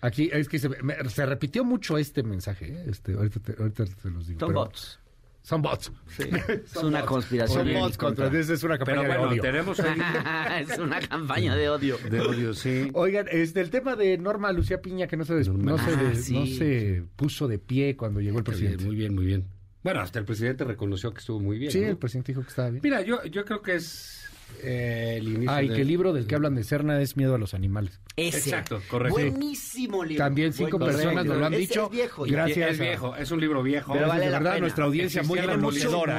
[0.00, 2.66] Aquí es que se, me- se repitió mucho este mensaje.
[2.68, 2.84] ¿eh?
[2.88, 4.40] Este, ahorita, te, ahorita te los digo.
[4.40, 4.98] son pero- bots.
[5.40, 5.90] Son bots.
[6.18, 7.64] Es una conspiración.
[7.66, 8.26] Son bots contra.
[8.28, 9.42] es una campaña pero bueno de odio.
[9.42, 9.98] tenemos ahí
[10.68, 11.96] es una campaña de odio.
[12.10, 15.48] de odio sí Oigan, este, el tema de Norma Lucía Piña que no se, des-
[15.48, 16.34] no, se Ah, des- sí.
[16.38, 18.84] no se puso de pie cuando llegó el Muy bien, presidente.
[18.84, 19.44] muy bien muy bien
[19.82, 21.86] bueno hasta el presidente reconoció que estuvo muy bien Sí, ¿no?
[21.88, 22.80] el presidente dijo que estaba bien.
[22.84, 24.28] mira yo yo creo que es
[24.62, 27.16] eh, el inicio Ah, y de- que el libro del que hablan de Serna es
[27.16, 28.00] Miedo a los animales.
[28.16, 28.38] Ese.
[28.38, 29.14] Exacto, correcto.
[29.18, 30.24] Buenísimo libro.
[30.24, 31.84] También cinco personas nos lo han Ese dicho.
[31.86, 32.24] Es viejo.
[32.26, 32.70] Gracias.
[32.72, 34.60] es viejo es un libro viejo Pero vale de la verdad, pena.
[34.62, 35.52] nuestra audiencia muy Existía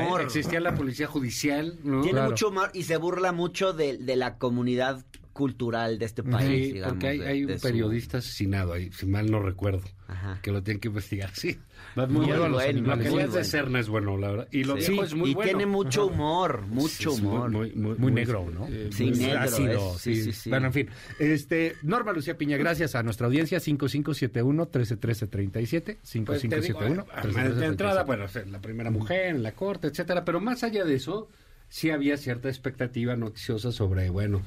[0.02, 0.06] ¿eh?
[0.06, 0.22] humor.
[0.22, 2.02] existía la policía judicial ¿no?
[2.02, 2.30] Tiene Claro.
[2.32, 6.68] mucho humor y se burla mucho de, de la comunidad cultural de este país.
[6.68, 9.82] Sí, digamos, porque hay, de- hay un su- periodista asesinado ahí, si mal no recuerdo,
[10.10, 10.40] Ajá.
[10.42, 11.30] que lo tienen que investigar.
[11.36, 11.60] Sí,
[11.98, 12.58] va Muy muy, bueno, Lo
[12.98, 14.48] que lees de Serna es bueno, la verdad.
[14.52, 15.50] Y lo Sí, es muy y bueno.
[15.50, 17.50] tiene mucho humor, mucho Sí, humor.
[17.52, 18.68] muy, muy, Muy negro, ¿no?
[18.68, 19.40] eh, Sí, negro.
[19.40, 20.50] ácido, es, sí, sí, sí.
[20.50, 20.90] Bueno, en fin.
[21.20, 27.66] Este, Norma Lucía Piña, gracias a nuestra audiencia, 5571-131337, Pues te digo, 5571 eh, de
[27.66, 31.30] entrada, bueno, la primera mujer en la corte, etcétera, pero más allá de eso,
[31.68, 34.42] sí había cierta expectativa noticiosa sobre, bueno,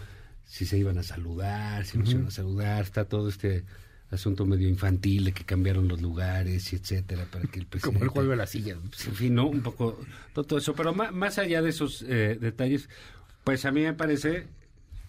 [0.45, 3.65] si se iban a saludar, si no se iban a saludar, está todo este
[4.13, 8.05] asunto medio infantil de que cambiaron los lugares y etcétera para que el presidente Como
[8.05, 8.79] el juego de las sillas.
[8.89, 9.47] pues, en fin, ¿no?
[9.49, 9.99] Un poco
[10.35, 10.75] todo eso.
[10.75, 12.89] Pero ma- más, allá de esos eh, detalles,
[13.45, 14.47] pues a mí me parece,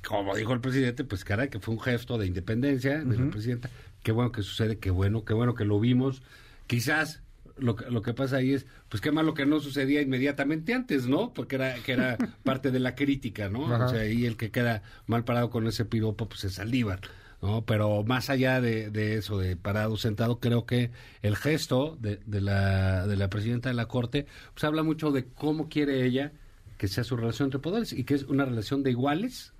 [0.08, 3.70] como dijo el presidente, pues caray, que fue un gesto de independencia de la presidenta.
[4.04, 6.22] Qué bueno que sucede, qué bueno, qué bueno que lo vimos.
[6.68, 7.22] Quizás
[7.58, 11.08] lo, que- lo que pasa ahí es, pues qué malo que no sucedía inmediatamente antes,
[11.08, 11.34] ¿no?
[11.34, 13.66] Porque era, que era parte de la crítica, ¿no?
[13.74, 13.86] Ajá.
[13.86, 17.02] O sea, ahí el que queda mal parado con ese piropo, pues es Saldívar.
[17.44, 17.66] ¿No?
[17.66, 20.90] Pero más allá de, de eso, de parado, sentado, creo que
[21.22, 25.26] el gesto de, de la, de la presidenta de la Corte, pues habla mucho de
[25.26, 26.32] cómo quiere ella
[26.78, 29.54] que sea su relación entre poderes y que es una relación de iguales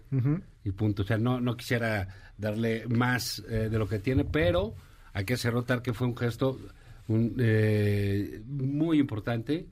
[0.64, 1.02] y punto.
[1.04, 4.74] O sea, no, no quisiera darle más eh, de lo que tiene, pero
[5.12, 6.60] hay que hacer notar que fue un gesto
[7.08, 9.68] un, eh, muy importante,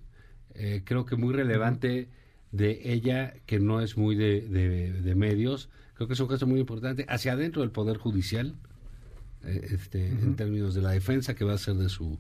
[0.56, 2.10] eh, creo que muy relevante
[2.52, 5.70] de ella, que no es muy de, de- de medios.
[6.02, 8.56] Creo que es un gesto muy importante hacia adentro del Poder Judicial,
[9.46, 12.18] eh, este, en términos de la defensa que va a ser de su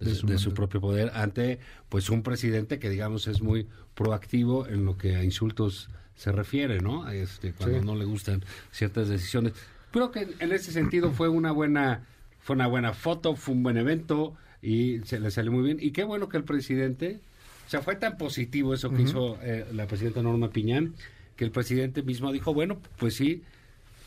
[0.00, 4.66] de, su, de su propio poder ante pues un presidente que digamos es muy proactivo
[4.66, 7.08] en lo que a insultos se refiere, ¿no?
[7.08, 7.86] Este, cuando Sí.
[7.86, 9.52] no le gustan ciertas decisiones.
[9.92, 12.06] Creo que en, en ese sentido fue una buena
[12.40, 15.78] fue una buena foto, fue un buen evento y se le salió muy bien.
[15.80, 17.20] Y qué bueno que el presidente,
[17.68, 20.94] o sea, fue tan positivo eso que hizo eh, la presidenta Norma Piñán,
[21.40, 23.42] que el presidente mismo dijo, bueno, pues sí,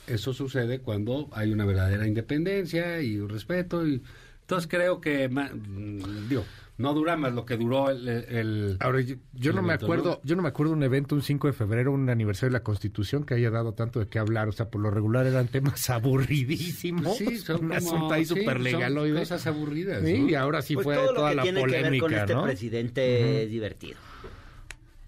[0.05, 3.87] eso sucede cuando hay una verdadera independencia y un respeto.
[3.87, 4.03] Y,
[4.41, 6.45] entonces creo que, mm, digo,
[6.77, 8.07] no dura más lo que duró el...
[8.07, 11.23] el- Ahora, yo, yo el no me acuerdo, yo no me acuerdo un evento un
[11.23, 14.47] 5 de febrero, un aniversario de la Constitución que haya dado tanto de qué hablar,
[14.47, 18.57] o sea, por lo regular eran temas aburridísimos, Sí, son un asunto ahí sí, súper
[18.57, 19.17] son legaloide.
[19.21, 20.03] cosas aburridas.
[20.05, 22.05] Sí, y ahora sí Pues fue todo lo toda que la tiene que ver polémica,
[22.05, 22.43] con este ¿no?
[22.43, 23.97] presidente es divertido.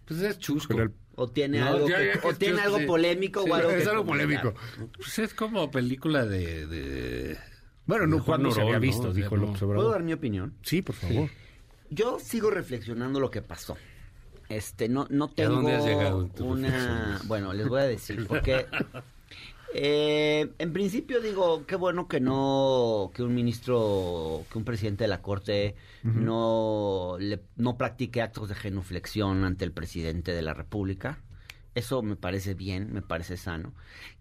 [0.07, 0.69] Pues es chusco.
[0.73, 2.85] Pero el- O tiene No, algo, ya- que- ya que o tiene algo sí.
[2.85, 4.53] polémico Sí, o algo es algo polémico.
[4.97, 6.67] Pues es como película de...
[6.67, 7.37] de-
[7.85, 9.13] Bueno, no, Juan cuando se había visto, ¿no?
[9.13, 9.67] dijo López no.
[9.67, 9.75] Obrador.
[9.75, 10.55] ¿Puedo dar mi opinión?
[10.61, 11.29] Sí, por favor.
[11.89, 13.77] Yo sigo reflexionando lo que pasó.
[14.49, 17.19] Este, no, no ¿Y a tengo dónde has llegado en tus una...
[17.25, 18.65] Bueno, les voy a decir, porque...
[19.77, 25.07] eh, en principio digo, qué bueno que no, que un ministro, que un presidente de
[25.09, 31.21] la Corte no, le- no practique actos de genuflexión ante el presidente de la República.
[31.73, 33.73] Eso me parece bien, me parece sano.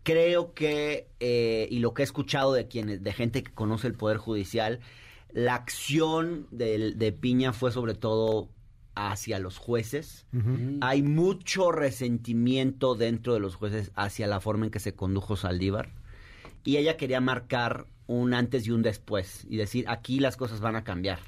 [0.02, 3.94] Creo que, eh, y lo que he escuchado de quienes, de gente que conoce el
[3.94, 4.80] Poder Judicial,
[5.32, 8.48] la acción de Piña fue sobre todo
[8.94, 10.26] hacia los jueces.
[10.80, 15.90] Hay mucho resentimiento dentro de los jueces hacia la forma en que se condujo Saldívar.
[16.64, 20.76] Y ella quería marcar un antes y un después y decir, aquí las cosas van
[20.76, 21.18] a cambiar.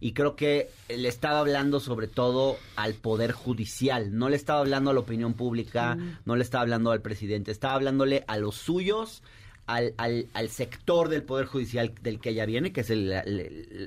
[0.00, 4.90] Y creo que le estaba hablando sobre todo al poder judicial, no le estaba hablando
[4.90, 9.22] a la opinión pública, no le estaba hablando al presidente, estaba hablándole a los suyos,
[9.66, 13.24] al, al- al sector del poder judicial del que ella viene, que es el- la,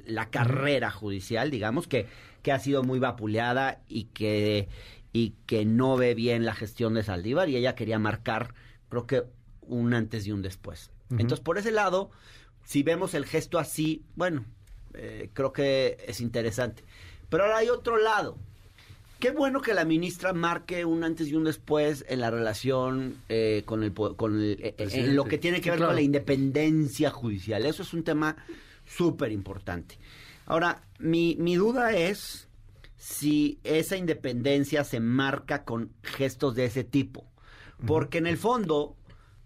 [0.06, 2.08] la carrera judicial, digamos, que,
[2.42, 4.68] que ha sido muy vapuleada y que,
[5.14, 8.54] y que no ve bien la gestión de Saldívar y ella quería marcar,
[8.90, 9.24] creo que
[9.62, 10.92] un antes y un después.
[11.12, 12.10] Entonces, por ese lado,
[12.64, 14.46] si vemos el gesto así, bueno,
[14.94, 16.84] eh, creo que es interesante.
[17.30, 18.38] Pero ahora hay otro lado.
[19.20, 23.62] Qué bueno que la ministra marque un antes y un después en la relación eh,
[23.66, 25.90] con el con el- eh, eh, en lo que tiene que Sí, ver claro.
[25.90, 27.66] con la independencia judicial.
[27.66, 28.36] Eso es un tema
[28.88, 29.98] súper importante.
[30.52, 32.50] Ahora, mi, mi duda es
[32.98, 37.26] si esa independencia se marca con gestos de ese tipo.
[37.88, 38.98] Porque en el fondo,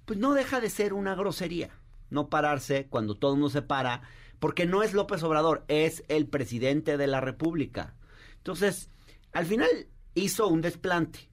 [0.06, 1.70] pues no deja de ser una grosería.
[2.10, 4.02] No pararse cuando todo el mundo se para,
[4.40, 7.94] porque no es López Obrador, es el presidente de la República.
[8.38, 8.90] Entonces,
[9.32, 9.70] al final
[10.16, 11.30] hizo un desplante.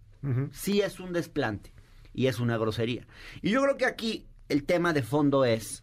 [0.53, 1.73] Sí es un desplante
[2.13, 3.07] y es una grosería.
[3.41, 5.83] Y yo creo que aquí el tema de fondo es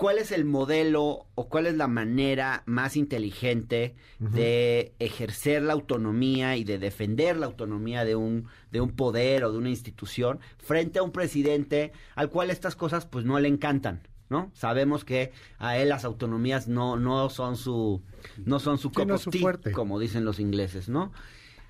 [0.00, 6.56] cuál es el modelo o cuál es la manera más inteligente de ejercer la autonomía
[6.56, 10.98] y de defender la autonomía de un, de un poder o de una institución frente
[10.98, 14.08] a un presidente al cual estas cosas pues no le encantan.
[14.30, 14.50] ¿No?
[14.54, 18.00] Sabemos que a él las autonomías no, no son su
[18.46, 19.72] no son su Sí, cup no of es su tea, fuerte.
[19.72, 21.12] como dicen los ingleses, ¿no?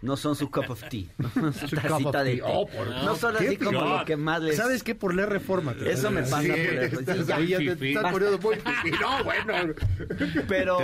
[0.02, 1.04] No son su cup of tea.
[1.18, 2.44] No son su Su cup of tacita de tea.
[2.46, 4.56] Oh, por- no son ¿Qué así como lo que más les...
[4.56, 4.94] ¿Sabes qué?
[4.94, 5.74] Por leer reforma.
[5.74, 7.38] te- Eso me pasa Sí, por leer- estás sí, ya.
[7.60, 8.90] ya te estás poniendo muy fifí.
[9.00, 9.74] No, bueno.
[10.48, 10.78] Pero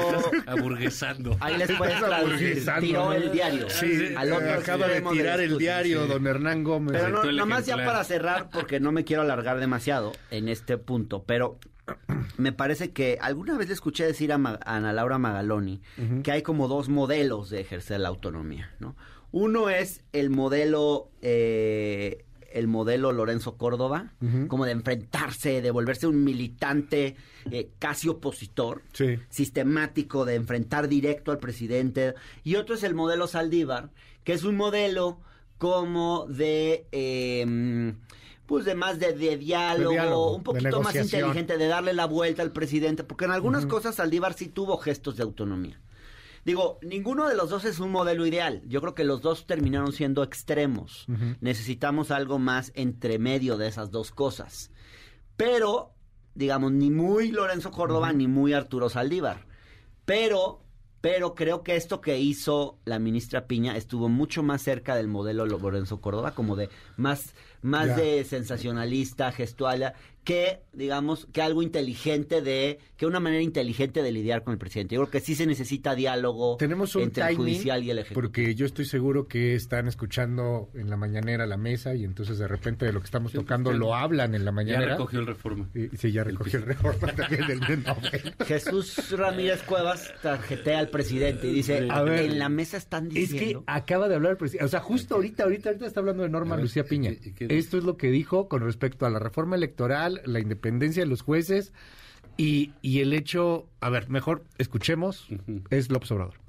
[0.47, 1.37] Aburguesando.
[1.41, 2.35] ahí les puedes traducir.
[2.47, 3.71] aburguesando, Tiró el diario.
[3.71, 6.09] Sí, Al otro acaba de tirar el diario, sí.
[6.09, 6.93] don Hernán Gómez.
[7.03, 11.25] Pero no, nomás ya para cerrar, porque no me quiero alargar demasiado en este punto,
[11.27, 11.59] pero
[12.37, 15.81] me parece que alguna vez le escuché decir a, Ma- a Ana Laura Magaloni
[16.23, 18.97] que hay como dos modelos de ejercer la autonomía, ¿no?
[19.33, 24.13] Uno es el modelo, eh, el modelo Lorenzo Córdoba,
[24.49, 27.17] como de enfrentarse, de volverse un militante
[27.51, 29.19] eh, casi opositor, Sí.
[29.29, 32.15] sistemático de enfrentar directo al presidente.
[32.45, 33.91] Y otro es el modelo Saldívar,
[34.25, 35.21] que es un modelo
[35.59, 36.87] como de...
[36.93, 37.95] eh,
[38.47, 42.43] pues de más de, de diálogo, diálogo, un poquito más inteligente, de darle la vuelta
[42.43, 45.81] al presidente, porque en algunas cosas Saldívar sí tuvo gestos de autonomía.
[46.47, 48.63] Digo, ninguno de los dos es un modelo ideal.
[48.69, 51.07] Yo creo que los dos terminaron siendo extremos.
[51.41, 54.71] Necesitamos algo más entre medio de esas dos cosas.
[55.37, 55.91] Pero,
[56.37, 59.45] digamos, ni muy Lorenzo Córdoba ni muy Arturo Saldívar.
[60.05, 60.63] Pero,
[61.01, 65.47] pero creo que esto que hizo la ministra Piña estuvo mucho más cerca del modelo
[65.47, 67.35] Lorenzo Córdoba, como de más,
[67.67, 67.97] más Ya.
[67.97, 69.93] de sensacionalista, gestual,
[70.25, 74.97] que, digamos, que algo inteligente de, que una manera inteligente de lidiar con el presidente.
[74.97, 78.23] Yo creo que sí se necesita diálogo Tenemos un entre el judicial y el ejecutivo.
[78.23, 82.49] porque yo estoy seguro que están escuchando en la mañanera la mesa y entonces de
[82.49, 84.93] repente de lo que estamos tocando lo hablan en la Ya mañanera.
[84.95, 85.69] recogió el reforma.
[85.77, 88.35] Y, sí, ya recogió el reforma también del Nobel.
[88.47, 93.13] Jesús Ramírez Cuevas tarjetea al presidente y dice, A ver, en la mesa están Es
[93.13, 93.63] que diciendo...
[93.69, 94.65] acaba de hablar el presidente.
[94.65, 97.13] O sea, justo ahorita, ahorita, ahorita está hablando de Norma ver, Lucía Piña.
[97.13, 100.21] ¿y qué- y qué- Esto es lo que dijo con respecto a la reforma electoral,
[100.25, 101.73] la independencia de los jueces
[102.37, 103.67] y, y el hecho.
[103.81, 105.29] A ver, mejor escuchemos.
[105.71, 106.46] Es López Obrador.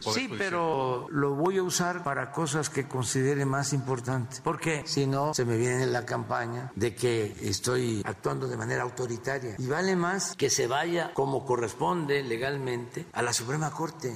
[0.00, 5.34] Sí, pero lo voy a usar para cosas que considere más importantes, porque si no
[5.34, 10.34] se me viene la campaña de que estoy actuando de manera autoritaria y vale más
[10.36, 14.14] que se vaya como corresponde legalmente a la Suprema Corte.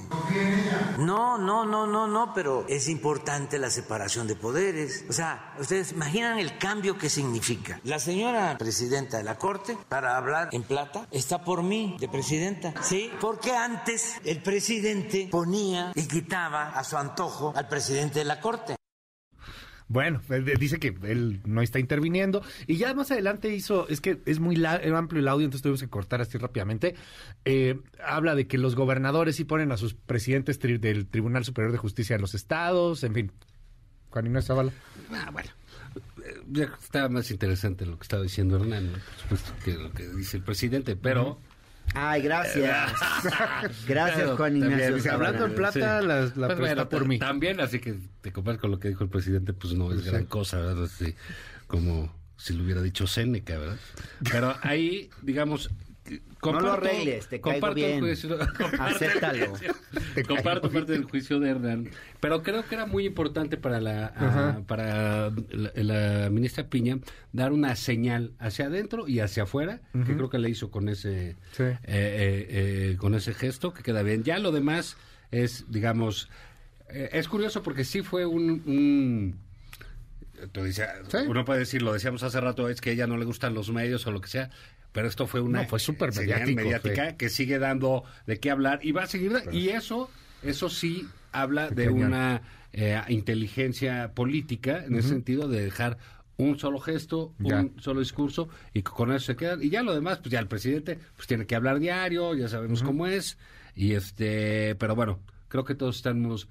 [0.97, 5.05] No, no, no, no, no, pero es importante la separación de poderes.
[5.09, 7.79] O sea, ustedes imaginan el cambio que significa.
[7.83, 12.73] La señora presidenta de la Corte, para hablar en plata, está por mí de presidenta.
[12.81, 18.39] Sí, porque antes el presidente ponía y quitaba a su antojo al presidente de la
[18.39, 18.75] Corte.
[19.87, 20.19] Bueno,
[20.59, 22.41] dice que él no está interviniendo.
[22.65, 25.81] Y ya más adelante hizo, es que es muy la- amplio el audio, entonces tuvimos
[25.81, 26.95] que cortar así rápidamente.
[27.45, 31.71] Eh, habla de que los gobernadores sí ponen a sus presidentes tri- del Tribunal Superior
[31.71, 33.31] de Justicia de los estados, en fin.
[34.09, 34.71] Juan Inés Zavala.
[35.11, 35.49] Ah, bueno.
[36.25, 38.97] Eh, ya Está más interesante lo que estaba diciendo Hernán, ¿no?
[38.97, 41.39] por supuesto, que lo que dice el presidente, pero...
[41.93, 42.91] Ay, gracias.
[43.87, 45.13] Gracias, Claro, Juan Ignacio.
[45.13, 47.19] hablando en plata, la- la Pues por mí.
[47.19, 50.09] También, así que te comparas con lo que dijo el presidente, pues no es Sí.
[50.09, 50.83] gran cosa, ¿verdad?
[50.85, 51.15] Así,
[51.67, 53.77] como si lo hubiera dicho Séneca, ¿verdad?
[54.29, 55.69] Pero ahí, digamos...
[56.05, 57.99] que No lo comparto- arregles, te caigo comparto el bien.
[57.99, 59.53] juicio- comparto- Acéptalo.
[60.27, 61.89] Comparto parte del juicio de Hernán,
[62.19, 64.49] pero creo que era muy importante para la Ajá.
[64.49, 66.99] a- para la, la ministra Piña
[67.33, 71.35] dar una señal hacia adentro y hacia afuera, que creo que le hizo con ese
[71.53, 71.63] Sí.
[71.63, 72.47] eh, eh,
[72.93, 74.23] eh, con ese gesto que queda bien.
[74.23, 74.97] Ya lo demás
[75.31, 76.29] es, digamos,
[76.89, 79.39] eh, es curioso porque sí fue un, un-
[81.07, 81.17] Sí.
[81.27, 83.71] uno puede decir, lo decíamos hace rato, es que a ella no le gustan los
[83.71, 84.49] medios o lo que sea,
[84.95, 88.91] pero esto fue una No, fue súper mediática que sigue dando de qué hablar y
[88.93, 90.09] va a seguir, da- y eso,
[90.41, 92.41] eso sí habla de una
[92.73, 95.97] eh, inteligencia política en ese sentido de dejar
[96.37, 97.59] un solo gesto, Ya.
[97.61, 99.61] un solo discurso y con eso se quedan.
[99.63, 102.81] Y ya lo demás pues ya el presidente pues tiene que hablar diario, ya sabemos
[102.83, 103.37] cómo es.
[103.75, 105.19] Y este, pero bueno,
[105.49, 106.47] creo que todos estamos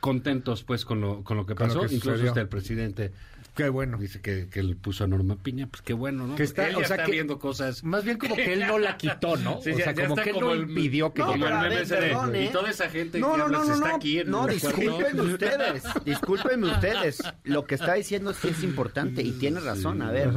[0.00, 3.12] contentos pues con lo con lo que lo pasó, que incluso hasta el presidente
[3.54, 3.98] Qué bueno.
[3.98, 6.36] dice que, que le puso a Norma Piña, pues qué bueno, ¿no?
[6.36, 8.60] Que está- Él o ya sea está que- viendo cosas Más bien como que él
[8.66, 9.60] no la quitó, ¿no?
[9.62, 11.62] Sí, o sea, ya como está que él como no el- impidió que No, llegara.
[11.66, 12.44] el meme de- ¿eh?
[12.44, 13.96] y toda esa gente No, que no, habla no, no, está no.
[13.96, 15.82] aquí en No, ustedes.
[16.04, 17.22] Discúlpenme ustedes.
[17.44, 20.00] Lo que está diciendo sí es importante y tiene razón.
[20.02, 20.30] A ver,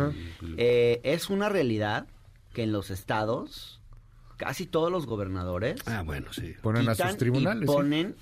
[0.57, 2.07] eh, es una realidad
[2.53, 3.81] que en los estados
[4.37, 6.53] casi todos los gobernadores Ah, bueno, sí.
[6.61, 7.63] Ponen a sus tribunales.
[7.69, 8.13] y sí.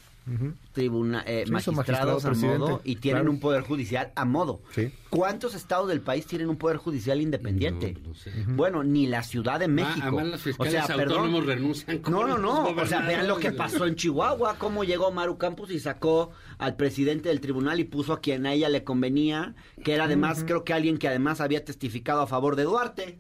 [0.71, 3.32] Tribuna, eh, Sí, su magistrado magistrados a presidente, modo y tienen claro.
[3.32, 4.61] un poder judicial a modo.
[4.71, 4.91] Sí.
[5.09, 7.93] ¿Cuántos estados del país tienen un poder judicial independiente?
[8.01, 8.32] No, no sé.
[8.47, 10.17] Bueno, ni la Ciudad de México.
[10.19, 11.17] Ah, los o sea, perdón.
[11.19, 12.69] autónomos renuncian No, no, no.
[12.69, 16.76] O sea, vean lo que pasó en Chihuahua, cómo llegó Maru Campos y sacó al
[16.76, 20.63] presidente del tribunal y puso a quien a ella le convenía, que era además, creo
[20.63, 23.19] que alguien que además había testificado a favor de Duarte.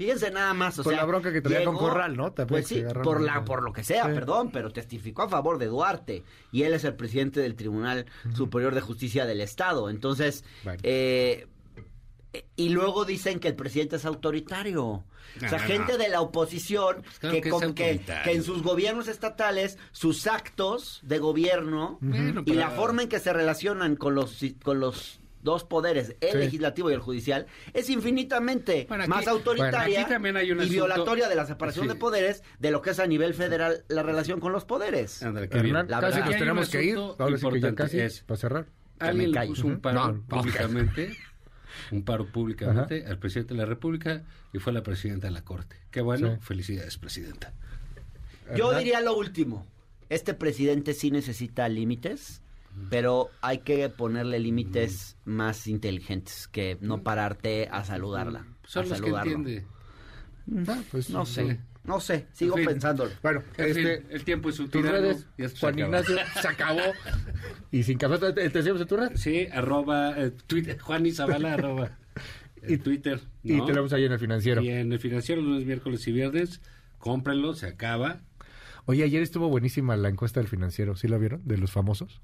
[0.00, 2.32] Fíjense nada más, o Por sea, la bronca que traía con llegó- Corral, ¿no?
[2.32, 4.14] También Pues sí, por la con- por lo que sea, Sí.
[4.14, 6.22] perdón, pero testificó a favor de Duarte
[6.52, 9.90] y él es el presidente del Tribunal Superior de Justicia del Estado.
[9.90, 10.78] Entonces, Bueno.
[10.84, 11.46] eh,
[12.56, 14.84] y luego dicen que el presidente es autoritario.
[14.86, 15.04] o
[15.38, 15.98] sea, No, no, gente no.
[15.98, 21.18] de la oposición claro que, con- que, que en sus gobiernos estatales, sus actos de
[21.20, 21.98] gobierno
[22.46, 26.38] y la forma en que se relacionan con los con los dos poderes, el Sí.
[26.38, 30.58] legislativo y el judicial, es infinitamente Bueno, aquí- más autoritaria bueno, aquí también hay un
[30.58, 31.88] y asunto- violatoria de la separación Sí.
[31.88, 35.22] de poderes de lo que es a nivel federal la relación con los poderes.
[35.22, 36.96] Hernán, La casi nos tenemos que ir.
[36.96, 38.66] asunto Ahora sí que ya casi es- para cerrar.
[38.98, 40.22] Alguien le puso un paro No, no.
[40.26, 41.16] públicamente,
[41.90, 44.22] un paro públicamente al presidente de la República
[44.52, 45.76] y fue la presidenta de la Corte.
[45.90, 46.40] Qué bueno, Sí.
[46.42, 47.52] felicidades, presidenta.
[48.56, 49.66] Yo diría lo último.
[50.08, 52.42] Este presidente sí necesita límites,
[52.88, 58.46] pero hay que ponerle límites más inteligentes que no pararte a saludarla.
[58.64, 59.32] Son a los que saludarlo.
[59.32, 59.66] entiende.
[60.68, 61.58] Ah, pues, No sé, Sí.
[61.84, 62.72] no sé, sigo En fin.
[62.72, 63.10] pensándolo.
[63.22, 65.78] Bueno, En fin, este, el tiempo es un tus redes, y se Juan.
[65.78, 66.80] Ignacio, se acabó.
[67.70, 69.10] Y sin café, ¿te, te en tu red?
[69.14, 71.98] Sí, arroba, eh, Twitter, Juan Izabala, arroba,
[72.66, 73.20] Y- y Twitter.
[73.42, 73.64] Y ¿no?
[73.66, 74.60] tenemos ahí en el financiero.
[74.62, 76.60] Y en el financiero, lunes, miércoles y viernes,
[76.98, 78.20] cómprenlo, se acaba.
[78.86, 80.96] Oye, ayer estuvo buenísima la encuesta del financiero.
[80.96, 81.42] ¿Sí la vieron?
[81.46, 82.20] De los famosos.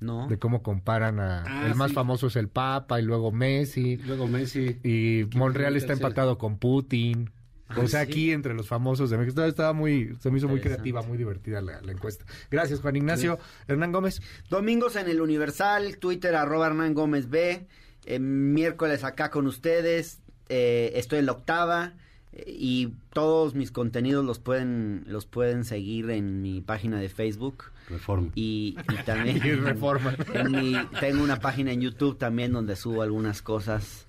[0.00, 0.28] No.
[0.28, 1.42] De cómo comparan a...
[1.46, 1.94] Ah, el más sí.
[1.94, 3.96] famoso es el Papa y luego Messi.
[3.98, 4.78] Luego Messi.
[4.84, 7.30] Y Monreal está empatado con Putin.
[7.68, 8.10] Ah, o sea, ¿sí?
[8.12, 9.42] aquí entre los famosos de México.
[9.42, 12.24] Estaba- muy, se me hizo muy creativa, muy divertida la, la encuesta.
[12.50, 13.38] Gracias, Juan Ignacio.
[13.66, 14.20] Hernán Gómez.
[14.50, 17.66] Domingos en el Universal, Twitter arroba Hernán Gómez B,
[18.04, 21.94] eh, miércoles acá con ustedes, eh, estoy en la octava
[22.32, 27.64] eh, y todos mis contenidos los pueden los pueden seguir en mi página de Facebook
[27.88, 28.30] Reforma.
[28.34, 30.14] y, y también Y Reforma.
[30.34, 34.06] en mi- tengo una página en YouTube también donde subo algunas cosas,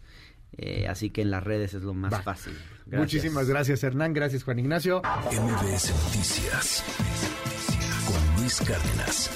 [0.58, 2.22] eh, así que en las redes es lo más Va.
[2.22, 2.54] fácil.
[2.86, 3.00] Gracias.
[3.00, 4.14] Muchísimas gracias, Hernán.
[4.14, 5.02] Gracias, Juan Ignacio.
[5.02, 6.84] MBS Noticias
[8.08, 9.30] con Luis Cárdenas.